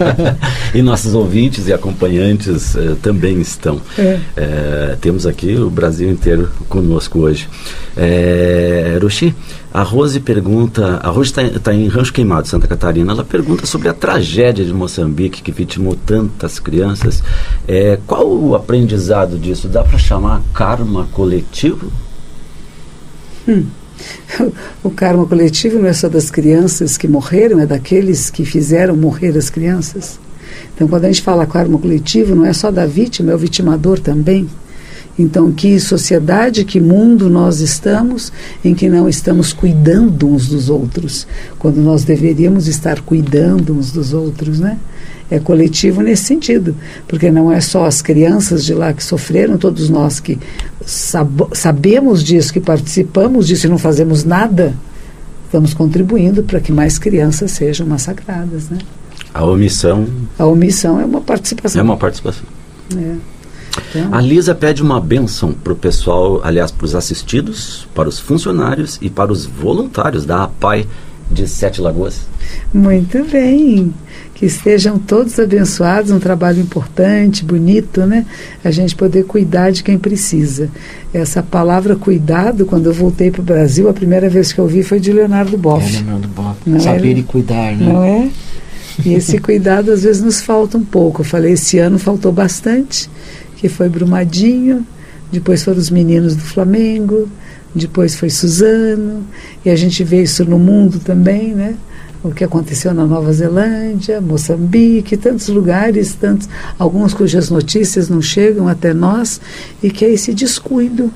e 0.74 0.82
nossos 0.82 1.14
ouvintes 1.14 1.66
e 1.66 1.72
acompanhantes 1.72 2.76
eh, 2.76 2.96
também 3.02 3.40
estão. 3.40 3.80
É. 3.98 4.20
É, 4.36 4.96
temos 5.00 5.26
aqui 5.26 5.56
o 5.56 5.70
Brasil 5.70 6.10
inteiro 6.10 6.50
conosco 6.68 7.20
hoje. 7.20 7.48
É, 7.96 8.98
Rushi, 9.00 9.34
a 9.72 9.82
Rose 9.82 10.20
pergunta, 10.20 11.00
a 11.02 11.08
Rose 11.08 11.30
está 11.30 11.60
tá 11.60 11.74
em 11.74 11.88
Rancho 11.88 12.12
Queimado, 12.12 12.48
Santa 12.48 12.66
Catarina, 12.66 13.12
ela 13.12 13.24
pergunta 13.24 13.66
sobre 13.66 13.88
a 13.88 13.94
tragédia 13.94 14.64
de 14.64 14.72
Moçambique 14.72 15.42
que 15.42 15.52
vitimou 15.52 15.94
tantas 15.94 16.58
crianças. 16.58 17.22
É, 17.66 17.98
qual 18.06 18.26
o 18.26 18.54
aprendizado 18.54 19.38
disso? 19.38 19.68
Dá 19.68 19.82
para 19.82 19.98
chamar 19.98 20.42
karma 20.54 21.08
coletivo? 21.12 21.90
Hum. 23.48 23.66
o 24.82 24.90
karma 24.90 25.26
coletivo 25.26 25.78
não 25.78 25.88
é 25.88 25.92
só 25.92 26.08
das 26.08 26.30
crianças 26.30 26.96
que 26.96 27.08
morreram, 27.08 27.60
é 27.60 27.66
daqueles 27.66 28.30
que 28.30 28.44
fizeram 28.44 28.96
morrer 28.96 29.36
as 29.36 29.50
crianças. 29.50 30.18
Então, 30.74 30.88
quando 30.88 31.04
a 31.04 31.08
gente 31.08 31.22
fala 31.22 31.46
karma 31.46 31.78
coletivo, 31.78 32.34
não 32.34 32.44
é 32.44 32.52
só 32.52 32.70
da 32.70 32.86
vítima, 32.86 33.32
é 33.32 33.34
o 33.34 33.38
vitimador 33.38 33.98
também. 33.98 34.48
Então, 35.18 35.50
que 35.50 35.80
sociedade, 35.80 36.64
que 36.64 36.80
mundo 36.80 37.28
nós 37.28 37.60
estamos 37.60 38.32
em 38.64 38.74
que 38.74 38.88
não 38.88 39.08
estamos 39.08 39.52
cuidando 39.52 40.28
uns 40.28 40.46
dos 40.48 40.70
outros, 40.70 41.26
quando 41.58 41.78
nós 41.78 42.04
deveríamos 42.04 42.68
estar 42.68 43.00
cuidando 43.00 43.74
uns 43.74 43.90
dos 43.90 44.12
outros, 44.12 44.60
né? 44.60 44.78
é 45.30 45.38
coletivo 45.38 46.00
nesse 46.00 46.24
sentido, 46.24 46.74
porque 47.06 47.30
não 47.30 47.52
é 47.52 47.60
só 47.60 47.84
as 47.84 48.00
crianças 48.00 48.64
de 48.64 48.72
lá 48.72 48.92
que 48.92 49.04
sofreram, 49.04 49.58
todos 49.58 49.90
nós 49.90 50.20
que 50.20 50.38
sab 50.84 51.48
sabemos 51.52 52.24
disso, 52.24 52.52
que 52.52 52.60
participamos 52.60 53.46
disso 53.46 53.66
e 53.66 53.70
não 53.70 53.78
fazemos 53.78 54.24
nada, 54.24 54.74
estamos 55.44 55.74
contribuindo 55.74 56.42
para 56.42 56.60
que 56.60 56.72
mais 56.72 56.98
crianças 56.98 57.50
sejam 57.50 57.86
massacradas, 57.86 58.70
né? 58.70 58.78
A 59.34 59.44
omissão. 59.44 60.06
A 60.38 60.46
omissão 60.46 60.98
é 60.98 61.04
uma 61.04 61.20
participação. 61.20 61.80
É 61.80 61.84
uma 61.84 61.96
participação. 61.96 62.44
É. 62.96 63.37
Então, 63.90 64.14
a 64.14 64.20
Lisa 64.20 64.54
pede 64.54 64.82
uma 64.82 65.00
benção 65.00 65.52
para 65.52 65.72
o 65.72 65.76
pessoal, 65.76 66.40
aliás, 66.44 66.70
para 66.70 66.84
os 66.84 66.94
assistidos, 66.94 67.86
para 67.94 68.08
os 68.08 68.18
funcionários 68.18 68.98
e 69.00 69.10
para 69.10 69.32
os 69.32 69.46
voluntários 69.46 70.24
da 70.24 70.44
APAI 70.44 70.86
de 71.30 71.46
Sete 71.46 71.80
Lagoas. 71.80 72.26
Muito 72.72 73.24
bem 73.30 73.92
que 74.34 74.46
estejam 74.46 74.98
todos 74.98 75.38
abençoados, 75.38 76.12
um 76.12 76.20
trabalho 76.20 76.60
importante, 76.60 77.44
bonito, 77.44 78.06
né? 78.06 78.24
A 78.64 78.70
gente 78.70 78.94
poder 78.94 79.24
cuidar 79.24 79.72
de 79.72 79.82
quem 79.82 79.98
precisa. 79.98 80.70
Essa 81.12 81.42
palavra 81.42 81.96
cuidado, 81.96 82.64
quando 82.64 82.86
eu 82.86 82.92
voltei 82.92 83.32
para 83.32 83.40
o 83.40 83.44
Brasil, 83.44 83.88
a 83.88 83.92
primeira 83.92 84.28
vez 84.28 84.52
que 84.52 84.60
eu 84.60 84.66
vi 84.66 84.84
foi 84.84 85.00
de 85.00 85.12
Leonardo 85.12 85.58
Boff. 85.58 85.84
É, 85.84 85.98
Leonardo 85.98 86.28
Boff. 86.28 86.56
Não 86.64 86.78
Saber 86.78 87.16
é? 87.16 87.18
e 87.18 87.22
cuidar, 87.24 87.76
né? 87.76 87.92
Não 87.92 88.02
é? 88.04 88.30
E 89.04 89.14
esse 89.14 89.38
cuidado 89.38 89.90
às 89.90 90.02
vezes 90.02 90.22
nos 90.22 90.40
falta 90.40 90.78
um 90.78 90.84
pouco. 90.84 91.22
Eu 91.22 91.24
falei, 91.24 91.52
esse 91.52 91.78
ano 91.78 91.98
faltou 91.98 92.32
bastante, 92.32 93.10
que 93.58 93.68
foi 93.68 93.90
Brumadinho, 93.90 94.86
depois 95.30 95.62
foram 95.62 95.78
os 95.78 95.90
meninos 95.90 96.34
do 96.34 96.42
Flamengo, 96.42 97.28
depois 97.74 98.16
foi 98.16 98.30
Suzano, 98.30 99.22
e 99.62 99.68
a 99.68 99.76
gente 99.76 100.02
vê 100.02 100.22
isso 100.22 100.44
no 100.46 100.58
mundo 100.58 100.98
também, 100.98 101.54
né? 101.54 101.76
o 102.22 102.32
que 102.32 102.42
aconteceu 102.42 102.92
na 102.92 103.06
Nova 103.06 103.32
Zelândia, 103.32 104.20
Moçambique, 104.20 105.16
tantos 105.16 105.48
lugares, 105.48 106.14
tantos, 106.14 106.48
alguns 106.78 107.14
cujas 107.14 107.48
notícias 107.48 108.08
não 108.08 108.20
chegam 108.20 108.66
até 108.66 108.92
nós, 108.92 109.40
e 109.82 109.90
que 109.90 110.04
é 110.04 110.10
esse 110.10 110.34
descuido. 110.34 111.12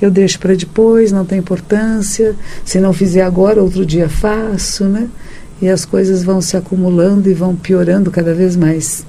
Eu 0.00 0.10
deixo 0.10 0.38
para 0.38 0.54
depois, 0.54 1.12
não 1.12 1.24
tem 1.24 1.38
importância. 1.38 2.34
Se 2.64 2.80
não 2.80 2.92
fizer 2.92 3.22
agora, 3.22 3.62
outro 3.62 3.84
dia 3.84 4.08
faço, 4.08 4.84
né? 4.84 5.08
E 5.60 5.68
as 5.68 5.84
coisas 5.84 6.22
vão 6.22 6.40
se 6.40 6.56
acumulando 6.56 7.28
e 7.28 7.34
vão 7.34 7.54
piorando 7.54 8.10
cada 8.10 8.34
vez 8.34 8.56
mais. 8.56 9.04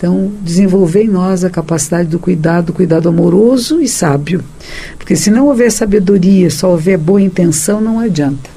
Então, 0.00 0.32
desenvolver 0.40 1.02
em 1.02 1.08
nós 1.08 1.44
a 1.44 1.50
capacidade 1.50 2.08
do 2.08 2.18
cuidado, 2.18 2.72
cuidado 2.72 3.06
amoroso 3.06 3.82
e 3.82 3.86
sábio. 3.86 4.42
Porque 4.96 5.14
se 5.14 5.30
não 5.30 5.46
houver 5.46 5.70
sabedoria, 5.70 6.48
só 6.48 6.70
houver 6.70 6.96
boa 6.96 7.20
intenção, 7.20 7.82
não 7.82 8.00
adianta. 8.00 8.48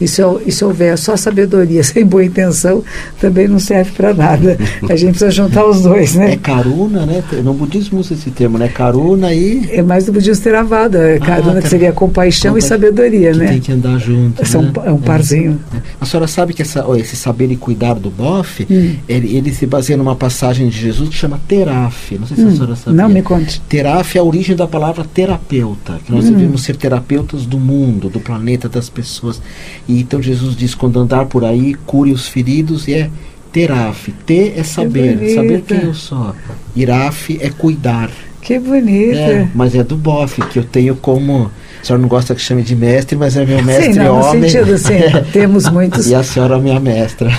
E 0.00 0.06
se, 0.06 0.22
e 0.44 0.52
se 0.52 0.64
houver 0.64 0.96
só 0.98 1.16
sabedoria 1.16 1.82
sem 1.84 2.04
boa 2.04 2.24
intenção, 2.24 2.84
também 3.20 3.48
não 3.48 3.58
serve 3.58 3.92
para 3.92 4.12
nada. 4.12 4.58
A 4.88 4.96
gente 4.96 5.10
precisa 5.10 5.30
juntar 5.30 5.64
os 5.66 5.82
dois, 5.82 6.14
né? 6.14 6.32
É 6.32 6.36
karuna, 6.36 7.06
né? 7.06 7.22
No 7.42 7.54
budismo 7.54 8.00
usa 8.00 8.14
esse 8.14 8.30
termo, 8.30 8.58
né? 8.58 8.68
Karuna 8.68 9.32
e... 9.32 9.68
É 9.70 9.82
mais 9.82 10.06
do 10.06 10.12
budismo 10.12 10.42
Theravada. 10.42 10.98
É 10.98 11.18
karuna, 11.18 11.58
ah, 11.58 11.62
que 11.62 11.68
seria 11.68 11.92
compaixão 11.92 12.52
Compa... 12.52 12.58
e 12.58 12.62
sabedoria, 12.62 13.32
que 13.32 13.38
né? 13.38 13.46
tem 13.48 13.60
que 13.60 13.72
andar 13.72 13.98
junto, 13.98 14.46
São, 14.46 14.62
né? 14.62 14.72
É 14.84 14.92
um 14.92 14.98
parzinho. 14.98 15.58
É. 15.74 15.78
A 16.00 16.06
senhora 16.06 16.26
sabe 16.26 16.52
que 16.52 16.62
essa, 16.62 16.84
esse 16.98 17.16
saber 17.16 17.50
e 17.50 17.56
cuidar 17.56 17.94
do 17.94 18.10
bofe, 18.10 18.66
hum. 18.70 18.96
ele, 19.08 19.36
ele, 19.36 19.52
se 19.52 19.66
baseia 19.66 19.96
numa 19.96 20.14
passagem 20.14 20.68
de 20.68 20.78
Jesus 20.78 21.08
que 21.08 21.14
chama 21.14 21.40
teraf. 21.48 22.16
Não 22.18 22.26
sei 22.26 22.36
se 22.36 22.42
hum. 22.42 22.48
a 22.48 22.52
senhora 22.52 22.76
sabe. 22.76 22.96
Não, 22.96 23.08
me 23.08 23.22
conte. 23.22 23.60
Teraf 23.62 24.16
é 24.16 24.20
a 24.20 24.24
origem 24.24 24.54
da 24.54 24.66
palavra 24.66 25.04
terapeuta. 25.04 25.98
Que 26.04 26.12
nós 26.12 26.26
hum. 26.26 26.32
devemos 26.32 26.62
ser 26.62 26.76
terapeutas 26.76 27.46
do 27.46 27.58
mundo, 27.58 28.08
do 28.08 28.20
planeta, 28.20 28.68
das 28.68 28.88
pessoas. 28.88 29.40
E 29.88 30.00
então 30.00 30.20
Jesus 30.20 30.56
diz: 30.56 30.74
quando 30.74 30.98
andar 30.98 31.26
por 31.26 31.44
aí, 31.44 31.74
cure 31.86 32.12
os 32.12 32.28
feridos, 32.28 32.88
e 32.88 32.94
é 32.94 33.10
teraf. 33.52 34.12
T 34.24 34.52
é 34.56 34.62
saber, 34.62 35.34
saber 35.34 35.62
quem 35.62 35.82
eu 35.82 35.94
sou. 35.94 36.34
Iraf 36.74 37.38
é 37.40 37.50
cuidar. 37.50 38.10
Que 38.40 38.58
bonito. 38.58 39.16
É, 39.16 39.48
mas 39.54 39.74
é 39.74 39.82
do 39.82 39.96
bofe, 39.96 40.40
que 40.42 40.58
eu 40.58 40.64
tenho 40.64 40.94
como 40.94 41.50
a 41.86 41.88
senhora 41.88 42.02
não 42.02 42.08
gosta 42.08 42.34
que 42.34 42.40
chame 42.40 42.62
de 42.62 42.74
mestre, 42.74 43.16
mas 43.16 43.36
é 43.36 43.46
meu 43.46 43.62
mestre 43.62 43.92
sim, 43.92 43.98
não, 44.00 44.20
homem. 44.20 44.42
No 44.42 44.50
sentido, 44.50 44.76
sim, 44.76 44.94
temos 45.32 45.68
muitos. 45.68 46.08
E 46.08 46.16
a 46.16 46.22
senhora 46.24 46.56
é 46.56 46.58
minha 46.58 46.80
mestra. 46.80 47.30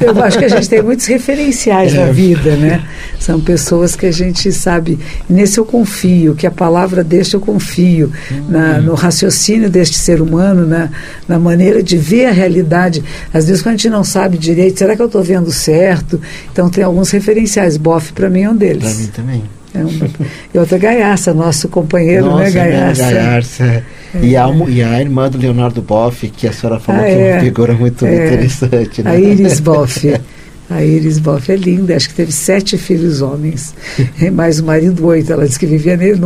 Eu 0.00 0.22
acho 0.24 0.38
que 0.38 0.44
a 0.44 0.48
gente 0.48 0.68
tem 0.68 0.82
muitos 0.82 1.06
referenciais 1.06 1.94
é. 1.94 2.04
na 2.04 2.10
vida, 2.10 2.56
né? 2.56 2.82
São 3.20 3.40
pessoas 3.40 3.94
que 3.94 4.06
a 4.06 4.10
gente 4.10 4.50
sabe. 4.50 4.98
Nesse 5.28 5.58
eu 5.58 5.64
confio, 5.64 6.34
que 6.34 6.48
a 6.48 6.50
palavra 6.50 7.04
deste 7.04 7.34
eu 7.34 7.40
confio, 7.40 8.12
hum. 8.32 8.46
na, 8.48 8.80
no 8.80 8.94
raciocínio 8.94 9.70
deste 9.70 9.96
ser 9.96 10.20
humano, 10.20 10.66
na, 10.66 10.90
na 11.28 11.38
maneira 11.38 11.80
de 11.80 11.96
ver 11.96 12.26
a 12.26 12.32
realidade. 12.32 13.04
Às 13.32 13.46
vezes, 13.46 13.62
quando 13.62 13.74
a 13.74 13.76
gente 13.76 13.90
não 13.90 14.02
sabe 14.02 14.36
direito, 14.36 14.80
será 14.80 14.96
que 14.96 15.02
eu 15.02 15.06
estou 15.06 15.22
vendo 15.22 15.52
certo? 15.52 16.20
Então, 16.52 16.68
tem 16.68 16.82
alguns 16.82 17.10
referenciais. 17.10 17.76
Boff, 17.76 18.12
para 18.14 18.28
mim, 18.28 18.42
é 18.42 18.50
um 18.50 18.56
deles. 18.56 18.82
Para 18.82 18.94
mim 18.94 19.06
também. 19.14 19.60
É 19.74 19.84
uma, 19.84 20.10
e 20.52 20.58
outra 20.58 20.78
Gaiaça, 20.78 21.32
nosso 21.32 21.68
companheiro, 21.68 22.26
Nossa, 22.26 22.44
né, 22.44 22.50
Gaiaça? 22.50 23.02
Gaiaça. 23.02 23.64
É. 23.64 23.84
E, 24.20 24.36
a, 24.36 24.48
e 24.68 24.82
a 24.82 25.00
irmã 25.00 25.30
do 25.30 25.38
Leonardo 25.38 25.80
Boff, 25.80 26.28
que 26.28 26.48
a 26.48 26.52
senhora 26.52 26.80
falou 26.80 27.02
ah, 27.02 27.04
que 27.04 27.12
é 27.12 27.32
uma 27.34 27.40
figura 27.40 27.74
muito 27.74 28.04
é. 28.04 28.26
interessante. 28.26 29.02
Né? 29.02 29.10
A 29.10 29.18
Iris 29.18 29.60
Boff. 29.60 30.20
A 30.68 30.84
Iris 30.84 31.18
Boff 31.18 31.50
é 31.50 31.56
linda, 31.56 31.96
acho 31.96 32.08
que 32.08 32.14
teve 32.14 32.30
sete 32.30 32.78
filhos 32.78 33.22
homens, 33.22 33.74
mais 34.32 34.60
o 34.60 34.64
marido 34.64 35.04
oito. 35.06 35.32
Ela 35.32 35.46
disse 35.46 35.58
que 35.58 35.66
vivia 35.66 35.96
nele, 35.96 36.20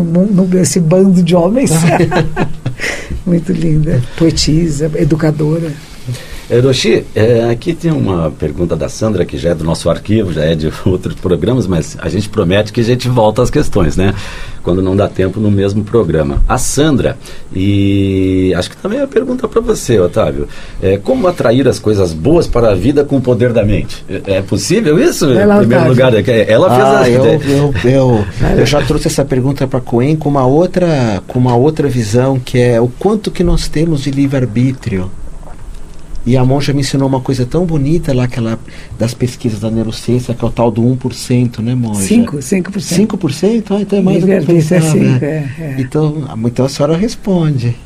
nesse 0.50 0.80
bando 0.80 1.22
de 1.22 1.34
homens. 1.34 1.70
muito 3.26 3.52
linda, 3.52 4.02
poetisa, 4.18 4.90
educadora. 4.96 5.70
Eroshi, 6.50 7.04
é, 7.14 7.48
aqui 7.50 7.72
tem 7.72 7.90
uma 7.90 8.30
pergunta 8.30 8.76
da 8.76 8.88
Sandra, 8.88 9.24
que 9.24 9.38
já 9.38 9.50
é 9.50 9.54
do 9.54 9.64
nosso 9.64 9.88
arquivo, 9.88 10.32
já 10.32 10.44
é 10.44 10.54
de 10.54 10.70
outros 10.84 11.14
programas, 11.14 11.66
mas 11.66 11.96
a 12.00 12.08
gente 12.08 12.28
promete 12.28 12.72
que 12.72 12.80
a 12.80 12.84
gente 12.84 13.08
volta 13.08 13.42
às 13.42 13.50
questões, 13.50 13.96
né? 13.96 14.14
Quando 14.62 14.82
não 14.82 14.94
dá 14.94 15.08
tempo 15.08 15.40
no 15.40 15.50
mesmo 15.50 15.84
programa. 15.84 16.42
A 16.48 16.58
Sandra, 16.58 17.18
e 17.54 18.52
acho 18.56 18.70
que 18.70 18.76
também 18.76 18.98
é 18.98 19.02
a 19.02 19.06
pergunta 19.06 19.48
para 19.48 19.60
você, 19.60 19.98
Otávio, 19.98 20.46
é, 20.82 20.98
como 20.98 21.26
atrair 21.26 21.66
as 21.66 21.78
coisas 21.78 22.12
boas 22.12 22.46
para 22.46 22.72
a 22.72 22.74
vida 22.74 23.04
com 23.04 23.16
o 23.16 23.20
poder 23.20 23.52
da 23.52 23.64
mente? 23.64 24.04
É, 24.08 24.36
é 24.36 24.42
possível 24.42 24.98
isso? 24.98 25.26
em 25.32 25.58
primeiro 25.58 25.88
lugar, 25.88 26.14
é 26.14 26.52
ela 26.52 26.68
fez 26.70 26.82
ah, 26.82 27.00
a 27.00 27.10
eu, 27.10 27.24
eu, 27.24 27.74
eu, 27.84 28.26
eu, 28.58 28.66
já 28.66 28.82
trouxe 28.82 29.08
essa 29.08 29.24
pergunta 29.24 29.66
para 29.66 29.80
Coen 29.80 30.16
com 30.16 30.28
uma 30.28 30.46
outra 30.46 31.22
com 31.26 31.38
uma 31.38 31.56
outra 31.56 31.88
visão, 31.88 32.38
que 32.38 32.58
é 32.58 32.80
o 32.80 32.88
quanto 32.88 33.30
que 33.30 33.42
nós 33.42 33.68
temos 33.68 34.02
de 34.02 34.10
livre-arbítrio. 34.10 35.10
E 36.26 36.36
a 36.36 36.44
monja 36.44 36.72
me 36.72 36.80
ensinou 36.80 37.06
uma 37.06 37.20
coisa 37.20 37.44
tão 37.44 37.66
bonita 37.66 38.14
lá, 38.14 38.24
aquela 38.24 38.58
das 38.98 39.12
pesquisas 39.12 39.60
da 39.60 39.70
neurociência, 39.70 40.34
que 40.34 40.44
é 40.44 40.48
o 40.48 40.50
tal 40.50 40.70
do 40.70 40.82
1%, 40.82 41.58
né, 41.60 41.74
monja? 41.74 42.00
5%. 42.00 42.38
5%? 42.38 43.06
5%? 43.08 43.64
Ah, 43.70 43.80
então 43.80 43.98
é 43.98 44.02
mais 44.02 44.20
do 44.20 44.26
que 44.26 44.32
eu 44.32 44.44
pensava. 44.44 44.86
É 44.86 44.90
5, 44.90 45.24
é, 45.24 45.50
é. 45.58 45.76
Então, 45.78 46.24
então 46.46 46.64
a 46.64 46.68
senhora 46.68 46.96
responde. 46.96 47.76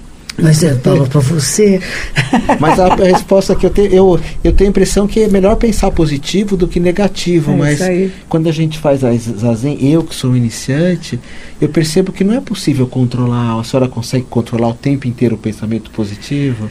Mas 0.41 0.63
eu 0.63 0.79
falo 0.79 1.07
para 1.07 1.21
você. 1.21 1.81
Mas 2.61 2.79
a, 2.79 2.87
a, 2.87 2.97
resposta 2.97 3.57
que 3.57 3.67
eu 3.67 3.71
tenho, 3.71 3.93
eu, 3.93 4.21
eu 4.45 4.53
tenho 4.53 4.69
a 4.69 4.71
impressão 4.71 5.07
que 5.07 5.21
é 5.21 5.29
melhor 5.29 5.57
pensar 5.57 5.91
positivo 5.91 6.57
do 6.57 6.69
que 6.69 6.79
negativo. 6.79 7.53
É 7.53 7.57
mas 7.57 7.81
quando 8.29 8.49
a 8.49 8.53
gente 8.53 8.79
faz 8.79 9.03
a 9.03 9.13
zazen, 9.17 9.79
eu 9.85 10.05
que 10.05 10.15
sou 10.15 10.31
um 10.31 10.37
iniciante, 10.37 11.19
eu 11.61 11.69
percebo 11.69 12.13
que 12.13 12.23
não 12.23 12.35
é 12.35 12.41
possível 12.41 12.87
controlar. 12.87 13.59
A 13.59 13.65
senhora 13.65 13.89
consegue 13.89 14.27
controlar 14.31 14.69
o 14.69 14.75
tempo 14.75 15.09
inteiro 15.09 15.35
o 15.35 15.39
pensamento 15.39 15.91
positivo? 15.91 16.71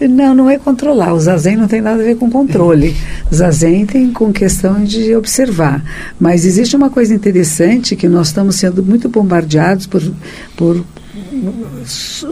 Não, 0.00 0.34
não 0.34 0.50
é 0.50 0.58
controlar. 0.58 1.14
O 1.14 1.20
zazen 1.20 1.56
não 1.56 1.66
tem 1.66 1.80
nada 1.80 2.00
a 2.02 2.04
ver 2.04 2.16
com 2.16 2.30
controle. 2.30 2.94
O 3.30 3.34
zazen 3.34 3.86
tem 3.86 4.12
com 4.12 4.32
questão 4.32 4.84
de 4.84 5.14
observar. 5.16 5.82
Mas 6.20 6.44
existe 6.44 6.76
uma 6.76 6.90
coisa 6.90 7.14
interessante 7.14 7.96
que 7.96 8.08
nós 8.08 8.28
estamos 8.28 8.56
sendo 8.56 8.82
muito 8.82 9.08
bombardeados 9.08 9.86
por, 9.86 10.02
por 10.56 10.84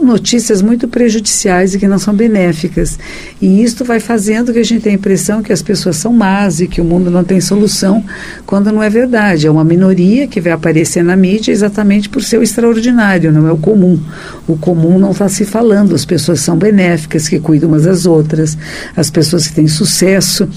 notícias 0.01 0.61
muito 0.61 0.87
prejudiciais 0.87 1.73
e 1.73 1.79
que 1.79 1.87
não 1.87 1.99
são 1.99 2.13
benéficas. 2.13 2.99
E 3.41 3.63
isto 3.63 3.83
vai 3.83 3.99
fazendo 3.99 4.53
que 4.53 4.59
a 4.59 4.63
gente 4.63 4.81
tenha 4.81 4.95
a 4.95 4.99
impressão 4.99 5.41
que 5.41 5.53
as 5.53 5.61
pessoas 5.61 5.95
são 5.95 6.13
más 6.13 6.59
e 6.59 6.67
que 6.67 6.81
o 6.81 6.83
mundo 6.83 7.09
não 7.09 7.23
tem 7.23 7.39
solução, 7.39 8.03
quando 8.45 8.71
não 8.71 8.81
é 8.81 8.89
verdade. 8.89 9.47
É 9.47 9.51
uma 9.51 9.63
minoria 9.63 10.27
que 10.27 10.41
vai 10.41 10.51
aparecer 10.51 11.03
na 11.03 11.15
mídia 11.15 11.51
exatamente 11.51 12.09
por 12.09 12.23
ser 12.23 12.37
o 12.37 12.43
extraordinário, 12.43 13.31
não 13.31 13.47
é 13.47 13.51
o 13.51 13.57
comum. 13.57 13.99
O 14.47 14.57
comum 14.57 14.99
não 14.99 15.11
está 15.11 15.29
se 15.29 15.45
falando, 15.45 15.95
as 15.95 16.05
pessoas 16.05 16.39
são 16.39 16.57
benéficas, 16.57 17.27
que 17.27 17.39
cuidam 17.39 17.69
umas 17.69 17.83
das 17.83 18.05
outras, 18.05 18.57
as 18.95 19.09
pessoas 19.09 19.47
que 19.47 19.55
têm 19.55 19.67
sucesso. 19.67 20.47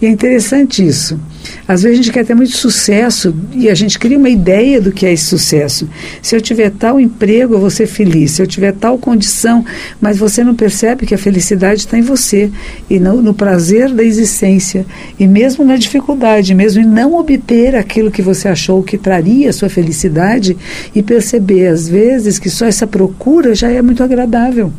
E 0.00 0.06
é 0.06 0.08
interessante 0.08 0.86
isso. 0.86 1.18
Às 1.68 1.82
vezes 1.82 1.98
a 1.98 2.02
gente 2.02 2.12
quer 2.12 2.24
ter 2.24 2.34
muito 2.34 2.56
sucesso 2.56 3.34
e 3.52 3.68
a 3.68 3.74
gente 3.74 3.98
cria 3.98 4.18
uma 4.18 4.28
ideia 4.28 4.80
do 4.80 4.92
que 4.92 5.04
é 5.04 5.12
esse 5.12 5.24
sucesso. 5.24 5.88
Se 6.22 6.36
eu 6.36 6.40
tiver 6.40 6.70
tal 6.70 7.00
emprego, 7.00 7.54
eu 7.54 7.58
vou 7.58 7.70
ser 7.70 7.86
feliz. 7.86 8.32
Se 8.32 8.42
eu 8.42 8.46
tiver 8.46 8.72
tal 8.72 8.96
condição, 8.98 9.64
mas 10.00 10.16
você 10.16 10.44
não 10.44 10.54
percebe 10.54 11.06
que 11.06 11.14
a 11.14 11.18
felicidade 11.18 11.80
está 11.80 11.98
em 11.98 12.02
você 12.02 12.50
e 12.88 13.00
no, 13.00 13.20
no 13.20 13.34
prazer 13.34 13.92
da 13.92 14.04
existência 14.04 14.86
e 15.18 15.26
mesmo 15.26 15.64
na 15.64 15.76
dificuldade, 15.76 16.54
mesmo 16.54 16.82
em 16.82 16.86
não 16.86 17.14
obter 17.14 17.74
aquilo 17.74 18.10
que 18.10 18.22
você 18.22 18.48
achou 18.48 18.82
que 18.82 18.96
traria 18.96 19.50
a 19.50 19.52
sua 19.52 19.68
felicidade 19.68 20.56
e 20.94 21.02
perceber 21.02 21.66
às 21.66 21.88
vezes 21.88 22.38
que 22.38 22.48
só 22.48 22.66
essa 22.66 22.86
procura 22.86 23.54
já 23.54 23.70
é 23.70 23.82
muito 23.82 24.02
agradável. 24.02 24.72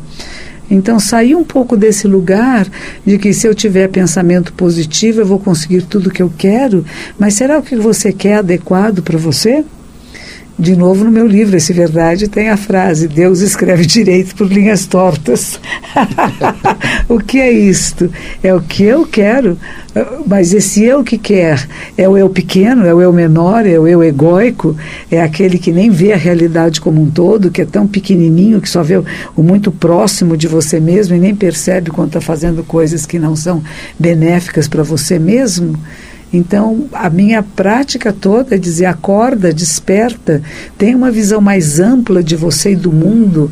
Então, 0.70 1.00
sair 1.00 1.34
um 1.34 1.44
pouco 1.44 1.76
desse 1.76 2.06
lugar 2.06 2.66
de 3.04 3.18
que 3.18 3.32
se 3.32 3.46
eu 3.46 3.54
tiver 3.54 3.88
pensamento 3.88 4.52
positivo, 4.52 5.20
eu 5.20 5.26
vou 5.26 5.38
conseguir 5.38 5.82
tudo 5.82 6.10
que 6.10 6.22
eu 6.22 6.32
quero, 6.36 6.84
mas 7.18 7.34
será 7.34 7.58
o 7.58 7.62
que 7.62 7.76
você 7.76 8.12
quer 8.12 8.36
adequado 8.36 9.02
para 9.02 9.18
você? 9.18 9.64
De 10.58 10.74
novo, 10.74 11.04
no 11.04 11.10
meu 11.12 11.24
livro, 11.24 11.56
Esse 11.56 11.72
Verdade, 11.72 12.26
tem 12.26 12.48
a 12.48 12.56
frase: 12.56 13.06
Deus 13.06 13.40
escreve 13.40 13.86
direito 13.86 14.34
por 14.34 14.50
linhas 14.50 14.86
tortas. 14.86 15.60
o 17.08 17.20
que 17.20 17.38
é 17.38 17.48
isto? 17.48 18.10
É 18.42 18.52
o 18.52 18.60
que 18.60 18.82
eu 18.82 19.06
quero, 19.06 19.56
mas 20.26 20.52
esse 20.52 20.82
eu 20.82 21.04
que 21.04 21.16
quer 21.16 21.64
é 21.96 22.08
o 22.08 22.18
eu 22.18 22.28
pequeno, 22.28 22.84
é 22.84 22.92
o 22.92 23.00
eu 23.00 23.12
menor, 23.12 23.66
é 23.66 23.78
o 23.78 23.86
eu 23.86 24.02
egóico, 24.02 24.76
é 25.08 25.22
aquele 25.22 25.58
que 25.58 25.70
nem 25.70 25.90
vê 25.90 26.12
a 26.12 26.16
realidade 26.16 26.80
como 26.80 27.00
um 27.00 27.08
todo, 27.08 27.52
que 27.52 27.62
é 27.62 27.64
tão 27.64 27.86
pequenininho, 27.86 28.60
que 28.60 28.68
só 28.68 28.82
vê 28.82 28.96
o 28.96 29.42
muito 29.42 29.70
próximo 29.70 30.36
de 30.36 30.48
você 30.48 30.80
mesmo 30.80 31.14
e 31.14 31.20
nem 31.20 31.36
percebe 31.36 31.92
quando 31.92 32.08
está 32.08 32.20
fazendo 32.20 32.64
coisas 32.64 33.06
que 33.06 33.18
não 33.18 33.36
são 33.36 33.62
benéficas 33.96 34.66
para 34.66 34.82
você 34.82 35.20
mesmo. 35.20 35.78
Então, 36.32 36.88
a 36.92 37.08
minha 37.08 37.42
prática 37.42 38.12
toda 38.12 38.54
é 38.54 38.58
dizer: 38.58 38.86
acorda, 38.86 39.52
desperta, 39.52 40.42
tenha 40.76 40.96
uma 40.96 41.10
visão 41.10 41.40
mais 41.40 41.80
ampla 41.80 42.22
de 42.22 42.36
você 42.36 42.72
e 42.72 42.76
do 42.76 42.92
mundo. 42.92 43.50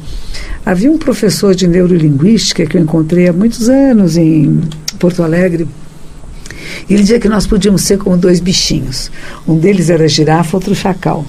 Havia 0.64 0.90
um 0.90 0.98
professor 0.98 1.54
de 1.54 1.66
neurolinguística 1.66 2.66
que 2.66 2.76
eu 2.76 2.82
encontrei 2.82 3.28
há 3.28 3.32
muitos 3.32 3.68
anos 3.68 4.16
em 4.16 4.60
Porto 4.98 5.22
Alegre. 5.22 5.66
Ele 6.90 7.02
dizia 7.02 7.20
que 7.20 7.28
nós 7.28 7.46
podíamos 7.46 7.82
ser 7.82 7.98
como 7.98 8.16
dois 8.16 8.40
bichinhos. 8.40 9.10
Um 9.46 9.58
deles 9.58 9.88
era 9.88 10.06
girafa, 10.08 10.56
outro 10.56 10.74
chacal 10.74 11.24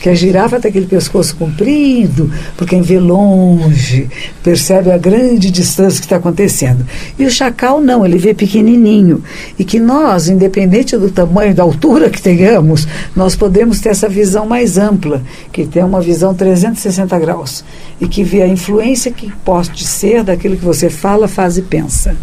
que 0.00 0.08
a 0.08 0.14
girafa 0.14 0.58
tem 0.58 0.70
aquele 0.70 0.86
pescoço 0.86 1.36
comprido, 1.36 2.30
porque 2.56 2.70
quem 2.70 2.82
vê 2.82 2.98
longe 2.98 4.08
percebe 4.42 4.90
a 4.90 4.96
grande 4.96 5.50
distância 5.50 5.98
que 5.98 6.06
está 6.06 6.16
acontecendo. 6.16 6.86
E 7.18 7.26
o 7.26 7.30
chacal 7.30 7.80
não, 7.80 8.06
ele 8.06 8.16
vê 8.16 8.32
pequenininho. 8.32 9.22
E 9.58 9.64
que 9.64 9.78
nós, 9.78 10.28
independente 10.28 10.96
do 10.96 11.10
tamanho, 11.10 11.54
da 11.54 11.62
altura 11.62 12.08
que 12.08 12.22
tenhamos, 12.22 12.86
nós 13.14 13.34
podemos 13.34 13.80
ter 13.80 13.90
essa 13.90 14.08
visão 14.08 14.46
mais 14.46 14.78
ampla, 14.78 15.22
que 15.52 15.66
tem 15.66 15.84
uma 15.84 16.00
visão 16.00 16.34
360 16.34 17.18
graus, 17.18 17.64
e 18.00 18.08
que 18.08 18.22
vê 18.22 18.42
a 18.42 18.48
influência 18.48 19.10
que 19.10 19.30
pode 19.44 19.84
ser 19.84 20.22
daquilo 20.22 20.56
que 20.56 20.64
você 20.64 20.88
fala, 20.88 21.28
faz 21.28 21.58
e 21.58 21.62
pensa. 21.62 22.16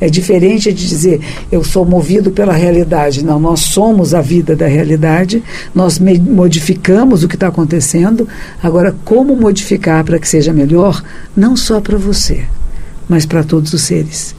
É 0.00 0.08
diferente 0.08 0.72
de 0.72 0.88
dizer 0.88 1.20
eu 1.50 1.62
sou 1.62 1.84
movido 1.84 2.30
pela 2.30 2.52
realidade. 2.52 3.24
Não, 3.24 3.38
nós 3.38 3.60
somos 3.60 4.14
a 4.14 4.20
vida 4.20 4.56
da 4.56 4.66
realidade, 4.66 5.42
nós 5.74 5.98
modificamos 5.98 7.22
o 7.22 7.28
que 7.28 7.36
está 7.36 7.48
acontecendo. 7.48 8.28
Agora, 8.62 8.94
como 9.04 9.36
modificar 9.36 10.04
para 10.04 10.18
que 10.18 10.28
seja 10.28 10.52
melhor, 10.52 11.02
não 11.36 11.56
só 11.56 11.80
para 11.80 11.96
você, 11.96 12.44
mas 13.08 13.26
para 13.26 13.44
todos 13.44 13.72
os 13.72 13.82
seres. 13.82 14.34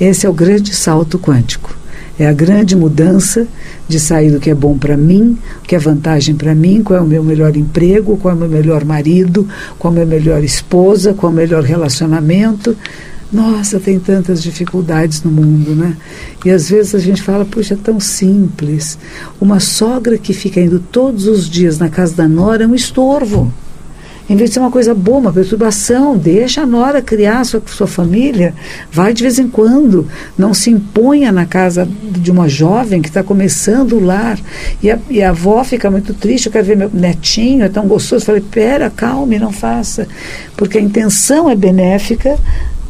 Esse 0.00 0.26
é 0.26 0.28
o 0.30 0.34
grande 0.34 0.74
salto 0.74 1.18
quântico. 1.18 1.80
É 2.18 2.26
a 2.26 2.32
grande 2.34 2.76
mudança 2.76 3.46
de 3.88 3.98
sair 3.98 4.30
do 4.30 4.38
que 4.38 4.50
é 4.50 4.54
bom 4.54 4.76
para 4.76 4.94
mim, 4.94 5.38
o 5.58 5.66
que 5.66 5.74
é 5.74 5.78
vantagem 5.78 6.34
para 6.34 6.54
mim, 6.54 6.82
qual 6.82 6.98
é 6.98 7.02
o 7.02 7.06
meu 7.06 7.24
melhor 7.24 7.56
emprego, 7.56 8.16
qual 8.18 8.34
é 8.34 8.36
o 8.36 8.40
meu 8.40 8.48
melhor 8.48 8.84
marido, 8.84 9.48
qual 9.78 9.90
é 9.94 10.02
a 10.02 10.04
minha 10.04 10.18
melhor 10.20 10.44
esposa, 10.44 11.14
qual 11.14 11.32
é 11.32 11.34
o 11.34 11.36
melhor 11.36 11.62
relacionamento. 11.62 12.76
Nossa, 13.32 13.78
tem 13.78 14.00
tantas 14.00 14.42
dificuldades 14.42 15.22
no 15.22 15.30
mundo, 15.30 15.74
né? 15.74 15.96
E 16.44 16.50
às 16.50 16.68
vezes 16.68 16.96
a 16.96 16.98
gente 16.98 17.22
fala, 17.22 17.44
puxa, 17.44 17.74
é 17.74 17.76
tão 17.76 18.00
simples. 18.00 18.98
Uma 19.40 19.60
sogra 19.60 20.18
que 20.18 20.32
fica 20.32 20.60
indo 20.60 20.80
todos 20.80 21.28
os 21.28 21.48
dias 21.48 21.78
na 21.78 21.88
casa 21.88 22.14
da 22.16 22.26
nora 22.26 22.64
é 22.64 22.66
um 22.66 22.74
estorvo. 22.74 23.52
Em 24.28 24.36
vez 24.36 24.50
de 24.50 24.54
ser 24.54 24.60
uma 24.60 24.70
coisa 24.70 24.94
boa, 24.94 25.18
uma 25.18 25.32
perturbação, 25.32 26.16
deixa 26.16 26.62
a 26.62 26.66
nora 26.66 27.02
criar 27.02 27.40
a 27.40 27.44
sua, 27.44 27.60
sua 27.66 27.88
família, 27.88 28.54
vai 28.92 29.12
de 29.12 29.24
vez 29.24 29.40
em 29.40 29.48
quando, 29.48 30.06
não 30.38 30.54
se 30.54 30.70
imponha 30.70 31.32
na 31.32 31.44
casa 31.44 31.84
de 31.84 32.30
uma 32.30 32.48
jovem 32.48 33.02
que 33.02 33.08
está 33.08 33.24
começando 33.24 33.94
o 33.94 34.04
lar. 34.04 34.38
E 34.80 34.88
a, 34.88 35.00
e 35.08 35.20
a 35.20 35.30
avó 35.30 35.64
fica 35.64 35.90
muito 35.90 36.14
triste, 36.14 36.46
eu 36.46 36.52
quero 36.52 36.64
ver 36.64 36.76
meu 36.76 36.88
netinho, 36.92 37.64
é 37.64 37.68
tão 37.68 37.88
gostoso. 37.88 38.22
Eu 38.22 38.26
falei, 38.26 38.40
pera, 38.40 38.88
calme, 38.88 39.36
não 39.36 39.50
faça. 39.50 40.06
Porque 40.56 40.78
a 40.78 40.80
intenção 40.80 41.50
é 41.50 41.56
benéfica, 41.56 42.38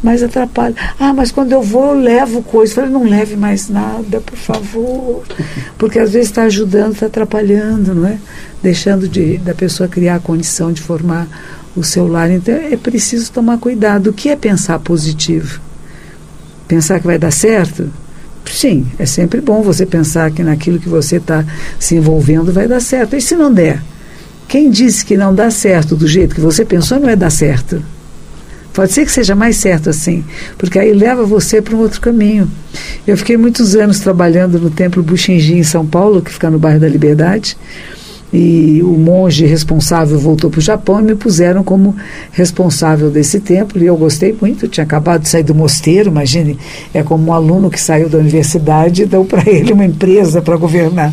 mas 0.02 0.22
atrapalha. 0.22 0.74
Ah, 0.98 1.12
mas 1.12 1.30
quando 1.30 1.52
eu 1.52 1.62
vou, 1.62 1.94
eu 1.94 2.00
levo 2.00 2.42
coisa. 2.42 2.72
Eu 2.72 2.74
falei, 2.76 2.90
não 2.90 3.04
leve 3.04 3.36
mais 3.36 3.68
nada, 3.68 4.20
por 4.20 4.36
favor. 4.36 5.22
Porque 5.76 5.98
às 5.98 6.12
vezes 6.12 6.28
está 6.28 6.42
ajudando, 6.44 6.92
está 6.94 7.06
atrapalhando, 7.06 7.94
não 7.94 8.06
é? 8.06 8.18
Deixando 8.62 9.08
de, 9.08 9.38
da 9.38 9.54
pessoa 9.54 9.88
criar 9.88 10.16
a 10.16 10.20
condição 10.20 10.72
de 10.72 10.80
formar 10.80 11.28
o 11.76 11.82
seu 11.84 12.06
lar. 12.06 12.30
Então 12.30 12.54
é 12.54 12.76
preciso 12.76 13.30
tomar 13.30 13.58
cuidado. 13.58 14.08
O 14.10 14.12
que 14.12 14.28
é 14.28 14.36
pensar 14.36 14.78
positivo? 14.78 15.60
Pensar 16.66 17.00
que 17.00 17.06
vai 17.06 17.18
dar 17.18 17.32
certo? 17.32 17.90
Sim, 18.46 18.86
é 18.98 19.06
sempre 19.06 19.40
bom 19.40 19.62
você 19.62 19.84
pensar 19.84 20.30
que 20.30 20.42
naquilo 20.42 20.78
que 20.78 20.88
você 20.88 21.16
está 21.16 21.44
se 21.78 21.94
envolvendo 21.94 22.52
vai 22.52 22.66
dar 22.66 22.80
certo. 22.80 23.14
E 23.14 23.20
se 23.20 23.36
não 23.36 23.52
der? 23.52 23.82
Quem 24.48 24.70
disse 24.70 25.04
que 25.04 25.16
não 25.16 25.34
dá 25.34 25.50
certo 25.50 25.94
do 25.94 26.08
jeito 26.08 26.34
que 26.34 26.40
você 26.40 26.64
pensou, 26.64 26.98
não 26.98 27.06
vai 27.06 27.16
dar 27.16 27.30
certo. 27.30 27.82
Pode 28.72 28.92
ser 28.92 29.04
que 29.04 29.12
seja 29.12 29.34
mais 29.34 29.56
certo 29.56 29.90
assim, 29.90 30.24
porque 30.56 30.78
aí 30.78 30.92
leva 30.92 31.24
você 31.24 31.60
para 31.60 31.74
um 31.74 31.80
outro 31.80 32.00
caminho. 32.00 32.50
Eu 33.06 33.16
fiquei 33.16 33.36
muitos 33.36 33.74
anos 33.74 33.98
trabalhando 34.00 34.58
no 34.58 34.70
Templo 34.70 35.02
Buxingi 35.02 35.54
em 35.54 35.62
São 35.62 35.84
Paulo, 35.84 36.22
que 36.22 36.30
fica 36.30 36.48
no 36.50 36.58
bairro 36.58 36.80
da 36.80 36.88
Liberdade, 36.88 37.56
e 38.32 38.80
o 38.82 38.92
monge 38.92 39.44
responsável 39.44 40.18
voltou 40.18 40.50
para 40.50 40.58
o 40.58 40.62
Japão 40.62 41.00
e 41.00 41.02
me 41.02 41.14
puseram 41.14 41.64
como 41.64 41.96
responsável 42.30 43.10
desse 43.10 43.40
templo 43.40 43.82
e 43.82 43.86
eu 43.86 43.96
gostei 43.96 44.36
muito, 44.40 44.68
tinha 44.68 44.84
acabado 44.84 45.22
de 45.22 45.28
sair 45.28 45.42
do 45.42 45.54
mosteiro, 45.54 46.10
imagine, 46.10 46.58
é 46.94 47.02
como 47.02 47.30
um 47.30 47.32
aluno 47.32 47.70
que 47.70 47.80
saiu 47.80 48.08
da 48.08 48.18
universidade 48.18 49.02
e 49.02 49.06
deu 49.06 49.24
para 49.24 49.42
ele 49.50 49.72
uma 49.72 49.84
empresa 49.84 50.40
para 50.40 50.56
governar. 50.56 51.12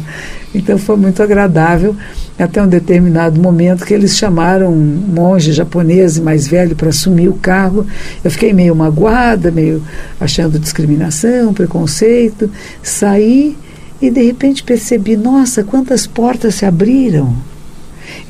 Então 0.53 0.77
foi 0.77 0.95
muito 0.95 1.21
agradável 1.21 1.95
até 2.39 2.61
um 2.61 2.67
determinado 2.67 3.39
momento 3.39 3.85
que 3.85 3.93
eles 3.93 4.15
chamaram 4.15 4.71
um 4.71 5.03
monge 5.07 5.51
japonês 5.51 6.19
mais 6.19 6.47
velho 6.47 6.75
para 6.75 6.89
assumir 6.89 7.27
o 7.27 7.33
cargo. 7.33 7.85
Eu 8.23 8.31
fiquei 8.31 8.53
meio 8.53 8.75
magoada, 8.75 9.51
meio 9.51 9.83
achando 10.19 10.59
discriminação, 10.59 11.53
preconceito. 11.53 12.49
Saí 12.81 13.57
e 14.01 14.09
de 14.09 14.21
repente 14.21 14.63
percebi: 14.63 15.15
nossa, 15.15 15.63
quantas 15.63 16.05
portas 16.05 16.55
se 16.55 16.65
abriram. 16.65 17.35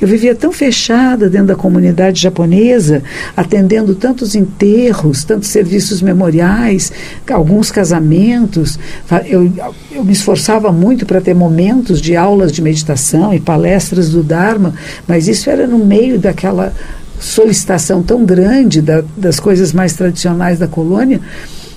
Eu 0.00 0.08
vivia 0.08 0.34
tão 0.34 0.52
fechada 0.52 1.28
dentro 1.28 1.48
da 1.48 1.56
comunidade 1.56 2.20
japonesa, 2.20 3.02
atendendo 3.36 3.94
tantos 3.94 4.34
enterros, 4.34 5.24
tantos 5.24 5.48
serviços 5.48 6.02
memoriais, 6.02 6.92
alguns 7.30 7.70
casamentos. 7.70 8.78
Eu, 9.26 9.52
eu 9.92 10.04
me 10.04 10.12
esforçava 10.12 10.72
muito 10.72 11.06
para 11.06 11.20
ter 11.20 11.34
momentos 11.34 12.00
de 12.00 12.16
aulas 12.16 12.52
de 12.52 12.60
meditação 12.60 13.32
e 13.32 13.40
palestras 13.40 14.10
do 14.10 14.22
Dharma, 14.22 14.74
mas 15.06 15.28
isso 15.28 15.48
era 15.48 15.66
no 15.66 15.78
meio 15.78 16.18
daquela 16.18 16.72
solicitação 17.20 18.02
tão 18.02 18.24
grande 18.24 18.80
da, 18.80 19.02
das 19.16 19.40
coisas 19.40 19.72
mais 19.72 19.94
tradicionais 19.94 20.58
da 20.58 20.68
colônia. 20.68 21.20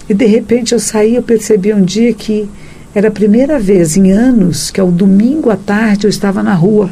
E 0.07 0.13
de 0.13 0.25
repente 0.25 0.73
eu 0.73 0.79
saí, 0.79 1.15
eu 1.15 1.23
percebi 1.23 1.73
um 1.73 1.83
dia 1.83 2.13
que 2.13 2.47
era 2.93 3.07
a 3.07 3.11
primeira 3.11 3.59
vez 3.59 3.95
em 3.97 4.11
anos 4.11 4.69
que 4.69 4.79
ao 4.79 4.91
domingo 4.91 5.49
à 5.49 5.55
tarde 5.55 6.05
eu 6.05 6.09
estava 6.09 6.43
na 6.43 6.53
rua 6.53 6.89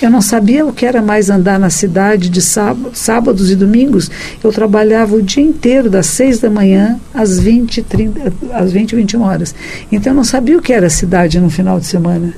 eu 0.00 0.10
não 0.10 0.20
sabia 0.20 0.66
o 0.66 0.74
que 0.74 0.84
era 0.84 1.00
mais 1.00 1.30
andar 1.30 1.58
na 1.58 1.70
cidade 1.70 2.28
de 2.28 2.42
sábado, 2.42 2.90
sábados 2.92 3.50
e 3.50 3.56
domingos. 3.56 4.10
Eu 4.44 4.52
trabalhava 4.52 5.16
o 5.16 5.22
dia 5.22 5.42
inteiro, 5.42 5.88
das 5.88 6.06
seis 6.06 6.38
da 6.38 6.50
manhã 6.50 7.00
às 7.14 7.38
20, 7.38 7.82
30, 7.82 8.32
às 8.52 8.72
20 8.72 8.94
21 8.94 9.22
horas. 9.22 9.54
Então 9.90 10.12
eu 10.12 10.16
não 10.16 10.24
sabia 10.24 10.58
o 10.58 10.62
que 10.62 10.72
era 10.72 10.90
cidade 10.90 11.40
no 11.40 11.48
final 11.48 11.80
de 11.80 11.86
semana. 11.86 12.34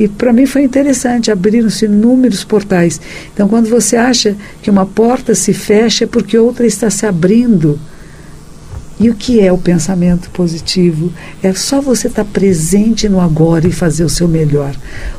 E 0.00 0.08
para 0.08 0.32
mim 0.32 0.46
foi 0.46 0.62
interessante, 0.62 1.30
abriram-se 1.30 1.84
inúmeros 1.84 2.42
portais. 2.44 3.00
Então, 3.34 3.48
quando 3.48 3.68
você 3.68 3.96
acha 3.96 4.36
que 4.62 4.70
uma 4.70 4.86
porta 4.86 5.34
se 5.34 5.52
fecha, 5.52 6.04
é 6.04 6.06
porque 6.06 6.38
outra 6.38 6.64
está 6.64 6.88
se 6.88 7.04
abrindo. 7.04 7.78
E 9.00 9.08
o 9.08 9.14
que 9.14 9.40
é 9.40 9.52
o 9.52 9.58
pensamento 9.58 10.28
positivo? 10.30 11.12
É 11.42 11.52
só 11.52 11.80
você 11.80 12.08
estar 12.08 12.24
tá 12.24 12.30
presente 12.30 13.08
no 13.08 13.20
agora 13.20 13.66
e 13.68 13.72
fazer 13.72 14.04
o 14.04 14.08
seu 14.08 14.26
melhor. 14.26 14.74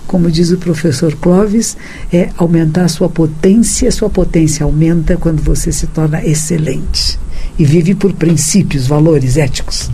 Como 0.05 0.29
diz 0.29 0.51
o 0.51 0.57
professor 0.57 1.15
Clóvis, 1.15 1.77
é 2.11 2.29
aumentar 2.35 2.85
a 2.85 2.89
sua 2.89 3.07
potência. 3.07 3.87
A 3.87 3.91
sua 3.91 4.09
potência 4.09 4.65
aumenta 4.65 5.15
quando 5.15 5.41
você 5.41 5.71
se 5.71 5.87
torna 5.87 6.23
excelente 6.25 7.17
e 7.57 7.63
vive 7.63 7.95
por 7.95 8.11
princípios, 8.13 8.85
valores 8.85 9.37
éticos. 9.37 9.89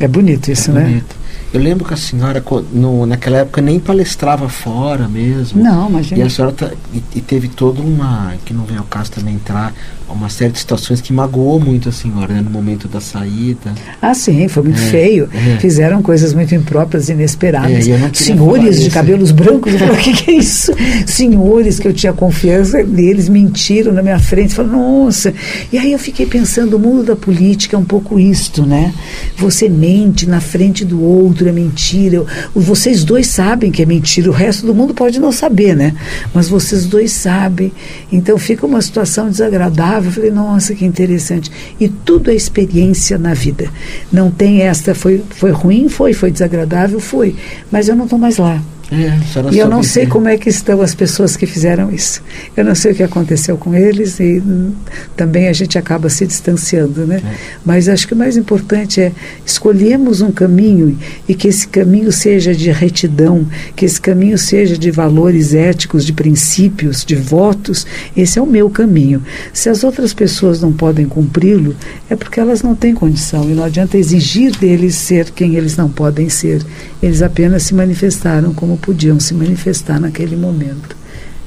É 0.00 0.08
bonito 0.08 0.50
isso, 0.50 0.70
é 0.70 0.74
né? 0.74 0.84
Bonito. 0.84 1.21
Eu 1.52 1.60
lembro 1.60 1.84
que 1.84 1.92
a 1.92 1.96
senhora, 1.96 2.42
no, 2.72 3.04
naquela 3.04 3.38
época, 3.38 3.60
nem 3.60 3.78
palestrava 3.78 4.48
fora 4.48 5.06
mesmo. 5.06 5.62
Não, 5.62 5.90
imagina. 5.90 6.22
E 6.22 6.26
a 6.26 6.30
senhora 6.30 6.54
tá, 6.54 6.70
e, 6.94 7.02
e, 7.14 7.20
teve 7.20 7.48
toda 7.48 7.82
uma. 7.82 8.34
que 8.44 8.54
não 8.54 8.64
vem 8.64 8.78
ao 8.78 8.84
caso 8.84 9.10
também 9.10 9.34
entrar, 9.34 9.74
uma 10.12 10.28
série 10.28 10.52
de 10.52 10.58
situações 10.58 11.00
que 11.00 11.12
magoou 11.12 11.58
muito 11.58 11.88
a 11.88 11.92
senhora, 11.92 12.34
né, 12.34 12.40
no 12.40 12.50
momento 12.50 12.86
da 12.86 13.00
saída. 13.00 13.72
Ah, 14.00 14.14
sim, 14.14 14.46
foi 14.48 14.62
muito 14.62 14.80
é, 14.80 14.84
feio. 14.84 15.28
É. 15.32 15.58
Fizeram 15.58 16.02
coisas 16.02 16.34
muito 16.34 16.54
impróprias, 16.54 17.08
inesperadas. 17.08 17.88
É, 17.88 18.10
Senhores 18.12 18.80
de 18.80 18.90
cabelos 18.90 19.30
brancos, 19.30 19.72
eu 19.72 19.78
falei, 19.78 19.94
o 19.94 19.98
que, 19.98 20.12
que, 20.12 20.30
é 20.30 20.34
isso? 20.34 20.72
Senhores 21.06 21.78
que 21.78 21.88
eu 21.88 21.92
tinha 21.92 22.12
confiança 22.12 22.82
neles 22.82 23.28
mentiram 23.28 23.92
na 23.92 24.02
minha 24.02 24.18
frente. 24.18 24.54
Falei, 24.54 24.72
nossa. 24.72 25.32
E 25.72 25.78
aí 25.78 25.92
eu 25.92 25.98
fiquei 25.98 26.26
pensando, 26.26 26.76
o 26.76 26.78
mundo 26.78 27.04
da 27.04 27.16
política 27.16 27.76
é 27.76 27.78
um 27.78 27.84
pouco 27.84 28.18
isto, 28.18 28.64
né? 28.64 28.92
Você 29.36 29.68
mente 29.68 30.26
na 30.26 30.40
frente 30.40 30.84
do 30.84 31.02
outro, 31.02 31.41
é 31.48 31.52
mentira. 31.52 32.24
Vocês 32.54 33.04
dois 33.04 33.26
sabem 33.26 33.70
que 33.70 33.82
é 33.82 33.86
mentira, 33.86 34.28
o 34.28 34.32
resto 34.32 34.66
do 34.66 34.74
mundo 34.74 34.94
pode 34.94 35.18
não 35.18 35.32
saber, 35.32 35.74
né? 35.74 35.94
Mas 36.34 36.48
vocês 36.48 36.86
dois 36.86 37.12
sabem. 37.12 37.72
Então 38.10 38.36
fica 38.38 38.66
uma 38.66 38.80
situação 38.80 39.28
desagradável 39.28 40.02
eu 40.04 40.12
falei, 40.12 40.30
nossa, 40.30 40.74
que 40.74 40.84
interessante. 40.84 41.50
E 41.78 41.88
tudo 41.88 42.30
é 42.30 42.34
experiência 42.34 43.18
na 43.18 43.34
vida. 43.34 43.68
Não 44.12 44.30
tem 44.30 44.62
esta, 44.62 44.94
foi, 44.94 45.22
foi 45.30 45.50
ruim, 45.50 45.88
foi, 45.88 46.12
foi 46.12 46.30
desagradável, 46.30 47.00
foi. 47.00 47.34
Mas 47.70 47.88
eu 47.88 47.96
não 47.96 48.04
estou 48.04 48.18
mais 48.18 48.36
lá. 48.38 48.60
É, 48.92 49.50
e 49.50 49.58
eu 49.58 49.68
não 49.68 49.82
sei 49.82 50.06
como 50.06 50.28
é 50.28 50.36
que 50.36 50.50
estão 50.50 50.82
as 50.82 50.94
pessoas 50.94 51.36
que 51.36 51.46
fizeram 51.46 51.90
isso. 51.90 52.22
Eu 52.54 52.64
não 52.64 52.74
sei 52.74 52.92
o 52.92 52.94
que 52.94 53.02
aconteceu 53.02 53.56
com 53.56 53.74
eles 53.74 54.20
e 54.20 54.38
hum, 54.38 54.72
também 55.16 55.48
a 55.48 55.52
gente 55.52 55.78
acaba 55.78 56.10
se 56.10 56.26
distanciando, 56.26 57.06
né? 57.06 57.22
É. 57.24 57.34
Mas 57.64 57.88
acho 57.88 58.06
que 58.06 58.12
o 58.12 58.16
mais 58.16 58.36
importante 58.36 59.00
é 59.00 59.12
escolhemos 59.46 60.20
um 60.20 60.30
caminho 60.30 60.98
e 61.26 61.34
que 61.34 61.48
esse 61.48 61.66
caminho 61.66 62.12
seja 62.12 62.54
de 62.54 62.70
retidão, 62.70 63.46
que 63.74 63.86
esse 63.86 64.00
caminho 64.00 64.36
seja 64.36 64.76
de 64.76 64.90
valores 64.90 65.54
éticos, 65.54 66.04
de 66.04 66.12
princípios, 66.12 67.04
de 67.04 67.14
votos. 67.14 67.86
Esse 68.14 68.38
é 68.38 68.42
o 68.42 68.46
meu 68.46 68.68
caminho. 68.68 69.22
Se 69.52 69.70
as 69.70 69.84
outras 69.84 70.12
pessoas 70.12 70.60
não 70.60 70.72
podem 70.72 71.06
cumpri-lo, 71.06 71.74
é 72.10 72.16
porque 72.16 72.38
elas 72.38 72.62
não 72.62 72.74
têm 72.74 72.94
condição 72.94 73.48
e 73.48 73.54
não 73.54 73.64
adianta 73.64 73.96
exigir 73.96 74.54
deles 74.56 74.96
ser 74.96 75.30
quem 75.30 75.56
eles 75.56 75.76
não 75.76 75.88
podem 75.88 76.28
ser. 76.28 76.62
Eles 77.02 77.22
apenas 77.22 77.62
se 77.62 77.74
manifestaram 77.74 78.52
como 78.52 78.78
podiam 78.82 79.18
se 79.18 79.32
manifestar 79.32 80.00
naquele 80.00 80.36
momento. 80.36 80.96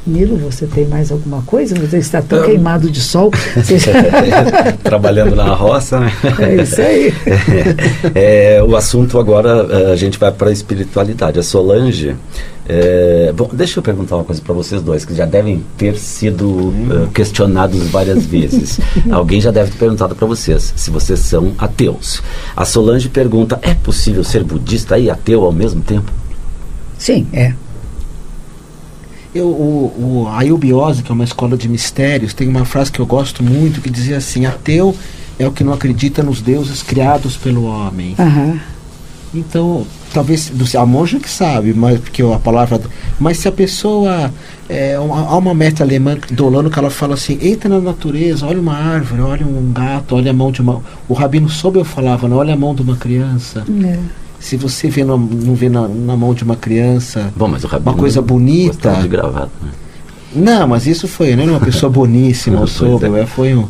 Nilo, 0.07 0.37
você 0.37 0.67
tem 0.67 0.87
mais 0.87 1.11
alguma 1.11 1.41
coisa? 1.41 1.73
Você 1.75 1.97
está 1.97 2.21
tão 2.21 2.39
um, 2.39 2.45
queimado 2.45 2.91
de 2.91 3.01
sol. 3.01 3.31
Trabalhando 4.83 5.35
na 5.35 5.47
roça, 5.55 5.99
né? 5.99 6.11
É 6.39 6.61
isso 6.61 6.79
aí. 6.79 7.13
É, 8.13 8.63
o 8.63 8.75
assunto 8.75 9.17
agora, 9.17 9.67
eh, 9.69 9.91
a 9.91 9.95
gente 9.95 10.19
vai 10.19 10.31
para 10.31 10.49
a 10.49 10.53
espiritualidade. 10.53 11.39
A 11.39 11.43
Solange. 11.43 12.15
É, 12.67 13.33
bom, 13.35 13.49
deixa 13.51 13.79
eu 13.79 13.83
perguntar 13.83 14.15
uma 14.15 14.23
coisa 14.23 14.41
para 14.41 14.53
vocês 14.53 14.81
dois, 14.81 15.05
que 15.05 15.13
já 15.13 15.25
devem 15.25 15.63
ter 15.77 15.97
sido 15.97 16.49
uh, 16.49 17.09
questionados 17.13 17.87
várias 17.89 18.25
vezes. 18.25 18.79
Alguém 19.11 19.41
já 19.41 19.51
deve 19.51 19.71
ter 19.71 19.77
perguntado 19.77 20.15
para 20.15 20.27
vocês 20.27 20.73
se 20.75 20.89
vocês 20.91 21.19
são 21.19 21.53
ateus. 21.57 22.21
A 22.55 22.63
Solange 22.63 23.09
pergunta: 23.09 23.59
é 23.61 23.73
possível 23.73 24.23
ser 24.23 24.43
budista 24.43 24.97
e 24.97 25.09
ateu 25.09 25.43
ao 25.43 25.51
mesmo 25.51 25.81
tempo? 25.81 26.11
Sim, 26.97 27.27
é. 27.33 27.53
Eu, 29.33 29.47
o, 29.47 30.23
o, 30.23 30.29
a 30.29 30.45
Eubiose, 30.45 31.03
que 31.03 31.11
é 31.11 31.13
uma 31.13 31.25
escola 31.25 31.57
de 31.57 31.67
mistérios, 31.67 32.33
tem 32.33 32.47
uma 32.47 32.63
frase 32.63 32.91
que 32.91 33.01
eu 33.01 33.05
gosto 33.05 33.43
muito 33.43 33.81
que 33.81 33.89
dizia 33.89 34.17
assim: 34.17 34.45
ateu 34.45 34.95
é 35.37 35.45
o 35.45 35.51
que 35.51 35.63
não 35.63 35.73
acredita 35.73 36.23
nos 36.23 36.41
deuses 36.41 36.81
criados 36.81 37.35
pelo 37.35 37.65
homem. 37.65 38.15
Aham. 38.17 38.59
Então, 39.33 39.85
talvez 40.13 40.49
a 40.75 40.85
monja 40.85 41.19
que 41.19 41.29
sabe, 41.29 41.73
mas 41.73 41.99
porque 41.99 42.21
a 42.21 42.39
palavra. 42.39 42.79
Mas 43.19 43.37
se 43.37 43.47
a 43.47 43.51
pessoa. 43.51 44.31
É, 44.67 44.97
uma, 44.97 45.27
há 45.27 45.37
uma 45.37 45.53
meta 45.53 45.83
alemã 45.83 46.17
do 46.31 46.45
Olano 46.45 46.69
que 46.69 46.79
ela 46.79 46.89
fala 46.89 47.15
assim: 47.15 47.37
entra 47.41 47.69
na 47.69 47.81
natureza, 47.81 48.45
olha 48.45 48.61
uma 48.61 48.75
árvore, 48.75 49.21
olha 49.21 49.45
um 49.45 49.73
gato, 49.73 50.15
olha 50.15 50.31
a 50.31 50.33
mão 50.33 50.51
de 50.51 50.61
uma. 50.61 50.81
O 51.09 51.13
rabino 51.13 51.49
soube 51.49 51.79
eu 51.79 51.85
falava, 51.85 52.27
não 52.27 52.37
olha 52.37 52.53
a 52.53 52.57
mão 52.57 52.73
de 52.73 52.81
uma 52.81 52.95
criança. 52.95 53.65
É. 53.83 53.99
Se 54.45 54.55
você 54.55 54.89
vê 54.91 55.03
não 55.17 55.55
vê 55.55 55.69
na, 55.69 55.87
na 55.87 56.15
mão 56.15 56.31
de 56.31 56.43
uma 56.43 56.55
criança 56.55 57.33
Bom, 57.35 57.47
mas 57.47 57.63
o 57.63 57.67
rabino 57.67 57.89
uma 57.89 57.97
coisa 57.97 58.21
bonita. 58.21 58.93
de 59.01 59.07
gravata. 59.07 59.49
Né? 59.59 59.71
Não, 60.35 60.67
mas 60.67 60.85
isso 60.85 61.07
foi, 61.07 61.35
né? 61.35 61.43
Uma 61.45 61.59
pessoa 61.59 61.89
boníssima, 61.89 62.59
o 62.61 62.67
sogro. 62.67 63.15
é. 63.15 63.21
é, 63.21 63.25
Foi 63.25 63.55
um. 63.55 63.65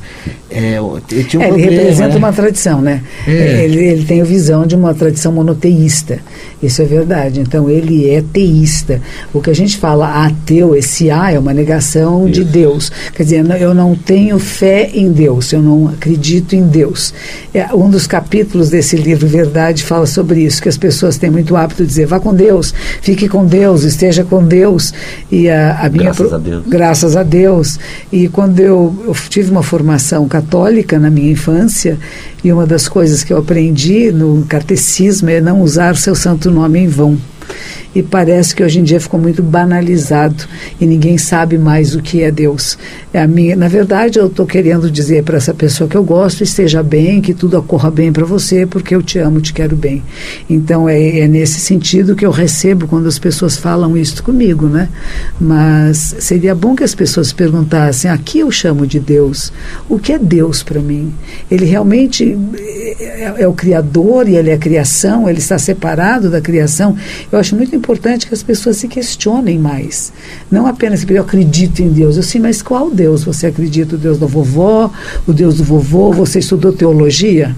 É, 0.49 0.75
ele 0.75 0.79
um 0.79 0.81
É, 0.81 0.87
ele 0.87 1.29
problema, 1.31 1.71
representa 1.71 2.09
né? 2.09 2.17
uma 2.17 2.31
tradição, 2.31 2.81
né? 2.81 3.01
É. 3.27 3.63
Ele, 3.65 3.79
ele 3.83 4.05
tem 4.05 4.21
a 4.21 4.23
visão 4.23 4.65
de 4.65 4.73
uma 4.75 4.93
tradição 4.93 5.31
monoteísta. 5.31 6.19
Isso 6.63 6.81
é 6.81 6.85
verdade. 6.85 7.41
Então, 7.41 7.69
ele 7.69 8.09
é 8.09 8.23
teísta. 8.33 9.01
O 9.33 9.41
que 9.41 9.49
a 9.49 9.55
gente 9.55 9.77
fala 9.77 10.25
ateu, 10.25 10.75
esse 10.75 11.11
A 11.11 11.31
é 11.31 11.39
uma 11.39 11.53
negação 11.53 12.29
de 12.29 12.41
Isso. 12.41 12.49
Deus. 12.51 12.91
Quer 13.13 13.23
dizer, 13.23 13.45
eu 13.59 13.73
não 13.73 13.95
tenho 13.95 14.39
fé 14.39 14.89
em 14.93 15.11
Deus, 15.11 15.51
eu 15.51 15.61
não 15.61 15.89
acredito 15.89 16.55
em 16.55 16.65
Deus. 16.65 17.13
É, 17.53 17.73
um 17.73 17.89
dos 17.89 18.07
capítulos 18.07 18.69
desse 18.69 18.95
livro, 18.95 19.27
Verdade, 19.27 19.83
fala 19.83 20.05
sobre 20.05 20.41
isso, 20.41 20.61
que 20.61 20.69
as 20.69 20.77
pessoas 20.77 21.17
têm 21.17 21.29
muito 21.29 21.55
hábito 21.55 21.81
de 21.83 21.89
dizer, 21.89 22.05
vá 22.05 22.19
com 22.19 22.33
Deus, 22.33 22.73
fique 23.01 23.27
com 23.27 23.45
Deus, 23.45 23.83
esteja 23.83 24.23
com 24.23 24.43
Deus. 24.43 24.93
E 25.31 25.49
a, 25.49 25.79
a 25.81 25.89
minha 25.89 26.05
Graças 26.05 26.27
pro- 26.27 26.35
a 26.35 26.39
Deus. 26.39 26.54
Graças 26.67 27.15
a 27.15 27.23
Deus. 27.23 27.79
E 28.11 28.27
quando 28.27 28.59
eu, 28.59 28.95
eu 29.05 29.13
tive 29.29 29.51
uma 29.51 29.63
formação 29.63 30.27
católica 30.27 30.99
na 30.99 31.09
minha 31.09 31.31
infância, 31.31 31.97
e 32.43 32.51
uma 32.51 32.65
das 32.65 32.87
coisas 32.87 33.23
que 33.23 33.33
eu 33.33 33.37
aprendi 33.37 34.11
no 34.11 34.45
catecismo 34.45 35.29
é 35.29 35.41
não 35.41 35.61
usar 35.61 35.95
seu 35.95 36.15
santo 36.15 36.51
nome 36.51 36.79
em 36.79 36.87
vão. 36.87 37.17
E 37.95 38.03
parece 38.03 38.53
que 38.53 38.61
hoje 38.61 38.79
em 38.79 38.83
dia 38.83 38.99
ficou 38.99 39.17
muito 39.17 39.41
banalizado 39.41 40.43
e 40.81 40.85
ninguém 40.85 41.17
sabe 41.17 41.57
mais 41.57 41.95
o 41.95 42.01
que 42.01 42.21
é 42.21 42.29
Deus. 42.29 42.77
É 43.13 43.21
a 43.21 43.27
minha, 43.27 43.55
na 43.55 43.69
verdade, 43.69 44.19
eu 44.19 44.27
estou 44.27 44.45
querendo 44.45 44.91
dizer 44.91 45.23
para 45.23 45.37
essa 45.37 45.53
pessoa 45.53 45.89
que 45.89 45.95
eu 45.95 46.03
gosto, 46.03 46.43
esteja 46.43 46.83
bem, 46.83 47.21
que 47.21 47.33
tudo 47.33 47.57
ocorra 47.57 47.89
bem 47.89 48.11
para 48.11 48.25
você, 48.25 48.65
porque 48.65 48.93
eu 48.93 49.01
te 49.01 49.17
amo, 49.17 49.39
te 49.39 49.53
quero 49.53 49.77
bem. 49.77 50.03
Então 50.49 50.89
é, 50.89 51.19
é 51.19 51.27
nesse 51.27 51.59
sentido 51.59 52.17
que 52.17 52.25
eu 52.25 52.31
recebo 52.31 52.85
quando 52.85 53.07
as 53.07 53.17
pessoas 53.17 53.55
falam 53.55 53.95
isso 53.95 54.21
comigo, 54.21 54.67
né? 54.67 54.89
Mas 55.39 56.15
seria 56.19 56.53
bom 56.53 56.75
que 56.75 56.83
as 56.83 56.93
pessoas 56.93 57.31
perguntassem: 57.31 58.11
aqui 58.11 58.39
eu 58.39 58.51
chamo 58.51 58.85
de 58.85 58.99
Deus. 58.99 59.53
O 59.87 59.97
que 59.97 60.11
é 60.11 60.19
Deus 60.19 60.63
para 60.63 60.81
mim? 60.81 61.13
Ele 61.49 61.63
realmente 61.63 62.37
é, 62.99 63.43
é 63.43 63.47
o 63.47 63.53
Criador 63.53 64.27
e 64.27 64.35
ele 64.35 64.49
é 64.49 64.53
a 64.53 64.57
criação, 64.57 65.29
ele 65.29 65.39
está 65.39 65.57
separado 65.57 66.29
da 66.29 66.41
criação. 66.41 66.97
Eu 67.35 67.39
acho 67.41 67.53
muito 67.53 67.75
importante 67.75 68.27
que 68.27 68.33
as 68.33 68.41
pessoas 68.41 68.77
se 68.77 68.87
questionem 68.87 69.59
mais. 69.59 70.13
Não 70.49 70.65
apenas 70.65 71.05
eu 71.05 71.21
acredito 71.21 71.81
em 71.81 71.89
Deus, 71.89 72.15
eu 72.15 72.23
sim, 72.23 72.39
mas 72.39 72.61
qual 72.61 72.89
Deus 72.89 73.25
você 73.25 73.47
acredita? 73.47 73.95
O 73.95 73.99
Deus 73.99 74.17
da 74.17 74.25
vovó, 74.25 74.89
o 75.27 75.33
Deus 75.33 75.57
do 75.57 75.63
vovô? 75.65 76.13
Você 76.13 76.39
estudou 76.39 76.71
teologia? 76.71 77.53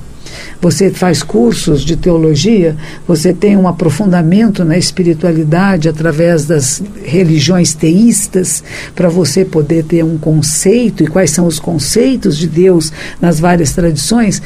Você 0.59 0.89
faz 0.89 1.21
cursos 1.21 1.83
de 1.83 1.95
teologia, 1.95 2.75
você 3.07 3.31
tem 3.31 3.55
um 3.55 3.67
aprofundamento 3.67 4.65
na 4.65 4.79
espiritualidade 4.79 5.87
através 5.87 6.45
das 6.45 6.81
religiões 7.03 7.75
teístas, 7.75 8.63
para 8.95 9.09
você 9.09 9.45
poder 9.45 9.83
ter 9.83 10.03
um 10.03 10.17
conceito 10.17 11.03
e 11.03 11.07
quais 11.07 11.29
são 11.29 11.45
os 11.45 11.59
conceitos 11.59 12.35
de 12.35 12.47
Deus 12.47 12.91
nas 13.21 13.39
várias 13.39 13.73
tradições. 13.73 14.41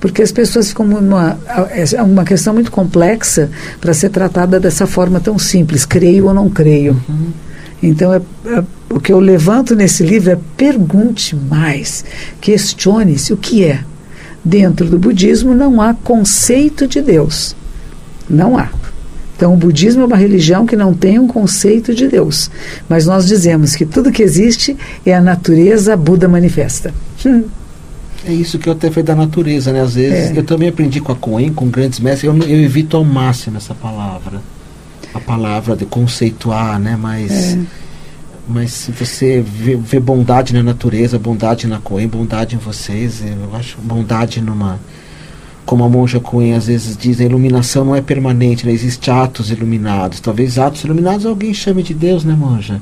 Porque 0.00 0.22
as 0.22 0.30
pessoas 0.30 0.68
ficam 0.68 0.86
numa. 0.86 1.38
É 1.92 2.02
uma 2.02 2.24
questão 2.24 2.52
muito 2.52 2.70
complexa 2.70 3.50
para 3.80 3.94
ser 3.94 4.10
tratada 4.10 4.60
dessa 4.60 4.86
forma 4.86 5.20
tão 5.20 5.38
simples: 5.38 5.84
creio 5.84 6.26
ou 6.26 6.34
não 6.34 6.50
creio. 6.50 7.00
Então, 7.82 8.12
é, 8.12 8.20
é, 8.46 8.64
o 8.90 9.00
que 9.00 9.12
eu 9.12 9.20
levanto 9.20 9.74
nesse 9.74 10.02
livro 10.02 10.30
é 10.30 10.38
pergunte 10.56 11.36
mais, 11.36 12.04
questione-se 12.40 13.32
o 13.32 13.36
que 13.36 13.64
é. 13.64 13.80
Dentro 14.44 14.86
do 14.86 14.98
budismo 14.98 15.54
não 15.54 15.80
há 15.80 15.92
conceito 15.92 16.86
de 16.86 17.02
Deus. 17.02 17.56
Não 18.28 18.56
há. 18.56 18.68
Então, 19.36 19.52
o 19.52 19.56
budismo 19.56 20.02
é 20.02 20.06
uma 20.06 20.16
religião 20.16 20.64
que 20.64 20.76
não 20.76 20.94
tem 20.94 21.18
um 21.18 21.26
conceito 21.26 21.94
de 21.94 22.08
Deus. 22.08 22.50
Mas 22.88 23.04
nós 23.04 23.26
dizemos 23.26 23.74
que 23.76 23.84
tudo 23.84 24.12
que 24.12 24.22
existe 24.22 24.76
é 25.04 25.14
a 25.14 25.20
natureza 25.20 25.96
Buda 25.96 26.26
manifesta. 26.26 26.94
Hum. 27.24 27.44
É 28.26 28.32
isso 28.32 28.58
que 28.58 28.68
eu 28.68 28.72
até 28.72 28.88
falei 28.90 29.04
da 29.04 29.14
natureza, 29.14 29.72
né? 29.72 29.80
Às 29.80 29.94
vezes, 29.94 30.36
É. 30.36 30.38
eu 30.38 30.42
também 30.44 30.68
aprendi 30.68 31.00
com 31.00 31.12
a 31.12 31.16
Coen, 31.16 31.52
com 31.52 31.68
grandes 31.68 32.00
mestres, 32.00 32.24
eu, 32.24 32.36
eu 32.48 32.60
evito 32.62 32.96
ao 32.96 33.04
máximo 33.04 33.56
essa 33.56 33.74
palavra. 33.74 34.40
A 35.14 35.20
palavra 35.20 35.76
de 35.76 35.86
conceituar, 35.86 36.78
né? 36.78 36.96
Mas, 37.00 37.54
É. 37.54 37.58
mas 38.48 38.72
se 38.72 38.92
você 38.92 39.40
vê, 39.40 39.76
vê 39.76 39.98
bondade 40.00 40.52
na 40.52 40.62
natureza, 40.62 41.18
bondade 41.18 41.66
na 41.66 41.78
Coen, 41.78 42.08
bondade 42.08 42.54
em 42.56 42.58
vocês, 42.58 43.22
eu 43.22 43.54
acho 43.56 43.78
bondade 43.80 44.40
numa. 44.40 44.78
Como 45.66 45.82
a 45.82 45.88
monja 45.88 46.20
Coen 46.20 46.54
às 46.54 46.68
vezes 46.68 46.96
diz, 46.96 47.20
a 47.20 47.24
iluminação 47.24 47.84
não 47.84 47.96
é 47.96 48.00
permanente, 48.00 48.64
né? 48.64 48.72
Existem 48.72 49.12
atos 49.12 49.50
iluminados. 49.50 50.20
Talvez 50.20 50.58
atos 50.60 50.84
iluminados 50.84 51.26
alguém 51.26 51.52
chame 51.52 51.82
de 51.82 51.92
Deus, 51.92 52.24
né, 52.24 52.34
monja? 52.38 52.80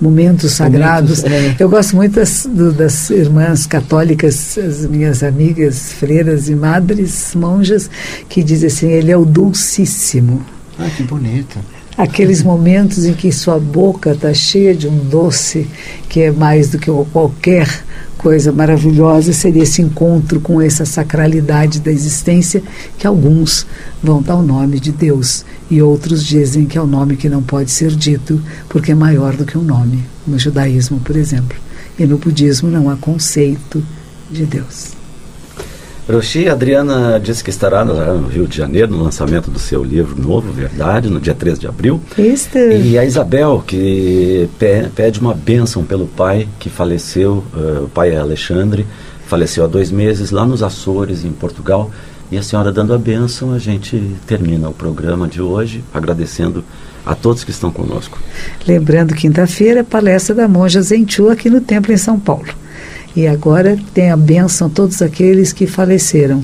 Momentos 0.00 0.52
sagrados. 0.52 1.22
Momentos, 1.22 1.60
é. 1.60 1.62
Eu 1.62 1.68
gosto 1.68 1.94
muito 1.94 2.14
das, 2.14 2.48
do- 2.50 2.72
das 2.72 3.10
irmãs 3.10 3.66
católicas, 3.66 4.56
as 4.58 4.86
minhas 4.86 5.22
amigas, 5.22 5.92
freiras 5.92 6.48
e 6.48 6.54
madres, 6.54 7.34
monjas, 7.34 7.90
que 8.30 8.42
dizem 8.42 8.66
assim: 8.68 8.88
Ele 8.88 9.10
é 9.10 9.16
o 9.16 9.26
dulcíssimo. 9.26 10.42
Ah, 10.78 10.88
que 10.96 11.02
bonito. 11.02 11.58
Aqueles 11.98 12.42
momentos 12.42 13.04
em 13.04 13.12
que 13.12 13.30
sua 13.30 13.58
boca 13.60 14.12
está 14.12 14.32
cheia 14.32 14.74
de 14.74 14.88
um 14.88 14.96
doce 14.96 15.66
que 16.08 16.20
é 16.22 16.32
mais 16.32 16.70
do 16.70 16.78
que 16.78 16.90
qualquer 17.12 17.68
coisa 18.22 18.52
maravilhosa, 18.52 19.32
seria 19.32 19.64
esse 19.64 19.82
encontro 19.82 20.40
com 20.40 20.62
essa 20.62 20.84
sacralidade 20.84 21.80
da 21.80 21.90
existência 21.90 22.62
que 22.96 23.04
alguns 23.04 23.66
vão 24.00 24.22
dar 24.22 24.36
o 24.36 24.42
nome 24.42 24.78
de 24.78 24.92
Deus 24.92 25.44
e 25.68 25.82
outros 25.82 26.24
dizem 26.24 26.64
que 26.64 26.78
é 26.78 26.80
o 26.80 26.86
nome 26.86 27.16
que 27.16 27.28
não 27.28 27.42
pode 27.42 27.72
ser 27.72 27.90
dito 27.90 28.40
porque 28.68 28.92
é 28.92 28.94
maior 28.94 29.36
do 29.36 29.44
que 29.44 29.58
um 29.58 29.62
nome, 29.62 30.04
no 30.24 30.38
judaísmo, 30.38 31.00
por 31.00 31.16
exemplo. 31.16 31.56
E 31.98 32.06
no 32.06 32.16
budismo 32.16 32.70
não 32.70 32.88
há 32.88 32.96
conceito 32.96 33.82
de 34.30 34.46
Deus. 34.46 35.01
Roshi, 36.10 36.48
a 36.48 36.52
Adriana 36.52 37.18
disse 37.22 37.44
que 37.44 37.50
estará 37.50 37.82
lá 37.84 38.12
no 38.14 38.26
Rio 38.28 38.46
de 38.46 38.56
Janeiro 38.56 38.90
no 38.90 39.02
lançamento 39.04 39.50
do 39.50 39.58
seu 39.58 39.84
livro 39.84 40.20
novo, 40.20 40.50
Verdade, 40.52 41.08
no 41.08 41.20
dia 41.20 41.34
13 41.34 41.60
de 41.60 41.66
abril. 41.68 42.00
E 42.76 42.98
a 42.98 43.04
Isabel, 43.04 43.62
que 43.66 44.48
pe- 44.58 44.88
pede 44.94 45.20
uma 45.20 45.32
bênção 45.32 45.84
pelo 45.84 46.06
pai 46.06 46.48
que 46.58 46.68
faleceu, 46.68 47.44
eh, 47.56 47.80
o 47.84 47.88
pai 47.88 48.10
é 48.10 48.18
Alexandre, 48.18 48.84
faleceu 49.26 49.64
há 49.64 49.68
dois 49.68 49.90
meses 49.92 50.30
lá 50.32 50.44
nos 50.44 50.62
Açores, 50.62 51.24
em 51.24 51.30
Portugal. 51.30 51.90
E 52.32 52.36
a 52.38 52.42
senhora 52.42 52.72
dando 52.72 52.92
a 52.94 52.98
bênção, 52.98 53.52
a 53.52 53.58
gente 53.58 54.02
termina 54.26 54.68
o 54.68 54.72
programa 54.72 55.28
de 55.28 55.40
hoje, 55.40 55.84
agradecendo 55.94 56.64
a 57.06 57.14
todos 57.14 57.44
que 57.44 57.50
estão 57.50 57.70
conosco. 57.70 58.18
Lembrando, 58.66 59.14
quinta-feira, 59.14 59.84
palestra 59.84 60.34
da 60.34 60.48
monja 60.48 60.80
Zenchu 60.82 61.28
aqui 61.28 61.48
no 61.50 61.60
templo 61.60 61.92
em 61.92 61.96
São 61.96 62.18
Paulo. 62.18 62.46
E 63.14 63.26
agora 63.26 63.78
tem 63.92 64.10
a 64.10 64.16
bênção 64.16 64.70
todos 64.70 65.02
aqueles 65.02 65.52
que 65.52 65.66
faleceram. 65.66 66.42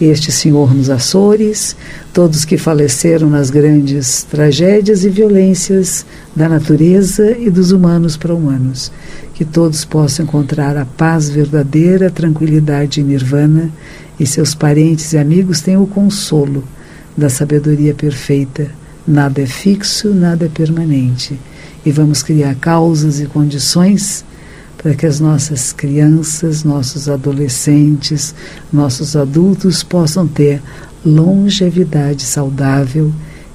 Este 0.00 0.32
senhor 0.32 0.74
nos 0.74 0.88
Açores, 0.88 1.76
todos 2.12 2.44
que 2.44 2.56
faleceram 2.56 3.28
nas 3.28 3.50
grandes 3.50 4.22
tragédias 4.22 5.04
e 5.04 5.10
violências 5.10 6.06
da 6.34 6.48
natureza 6.48 7.36
e 7.38 7.50
dos 7.50 7.70
humanos 7.70 8.16
para 8.16 8.34
humanos. 8.34 8.90
Que 9.34 9.44
todos 9.44 9.84
possam 9.84 10.24
encontrar 10.24 10.76
a 10.76 10.84
paz 10.84 11.28
verdadeira, 11.28 12.08
a 12.08 12.10
tranquilidade 12.10 13.02
nirvana, 13.02 13.70
e 14.18 14.26
seus 14.26 14.54
parentes 14.54 15.12
e 15.12 15.18
amigos 15.18 15.60
tenham 15.60 15.82
o 15.82 15.86
consolo 15.86 16.64
da 17.16 17.28
sabedoria 17.28 17.94
perfeita. 17.94 18.68
Nada 19.06 19.40
é 19.42 19.46
fixo, 19.46 20.14
nada 20.14 20.44
é 20.44 20.48
permanente. 20.48 21.38
E 21.84 21.90
vamos 21.90 22.22
criar 22.22 22.54
causas 22.54 23.20
e 23.20 23.26
condições 23.26 24.24
para 24.82 24.94
que 24.94 25.04
as 25.04 25.20
nossas 25.20 25.72
crianças, 25.72 26.64
nossos 26.64 27.08
adolescentes, 27.08 28.34
nossos 28.72 29.14
adultos 29.14 29.82
possam 29.82 30.26
ter 30.26 30.62
longevidade 31.04 32.22
saudável 32.22 33.12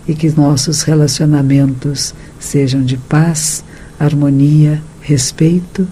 e 0.08 0.14
que 0.14 0.30
nossos 0.30 0.84
relacionamentos 0.84 2.14
sejam 2.40 2.84
de 2.84 2.98
paz, 2.98 3.64
harmonia, 4.00 4.82
respeito 5.02 5.88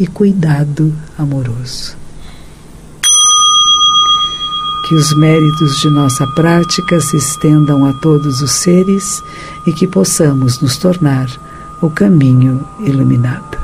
e 0.00 0.06
cuidado 0.06 0.92
amoroso. 1.16 1.96
Que 4.88 4.96
os 4.96 5.16
méritos 5.16 5.80
de 5.80 5.90
nossa 5.90 6.26
prática 6.34 7.00
se 7.00 7.16
estendam 7.16 7.84
a 7.86 7.92
todos 8.00 8.42
os 8.42 8.50
seres 8.50 9.22
e 9.64 9.72
que 9.72 9.86
possamos 9.86 10.60
nos 10.60 10.76
tornar 10.76 11.28
o 11.80 11.88
caminho 11.88 12.66
iluminado. 12.80 13.61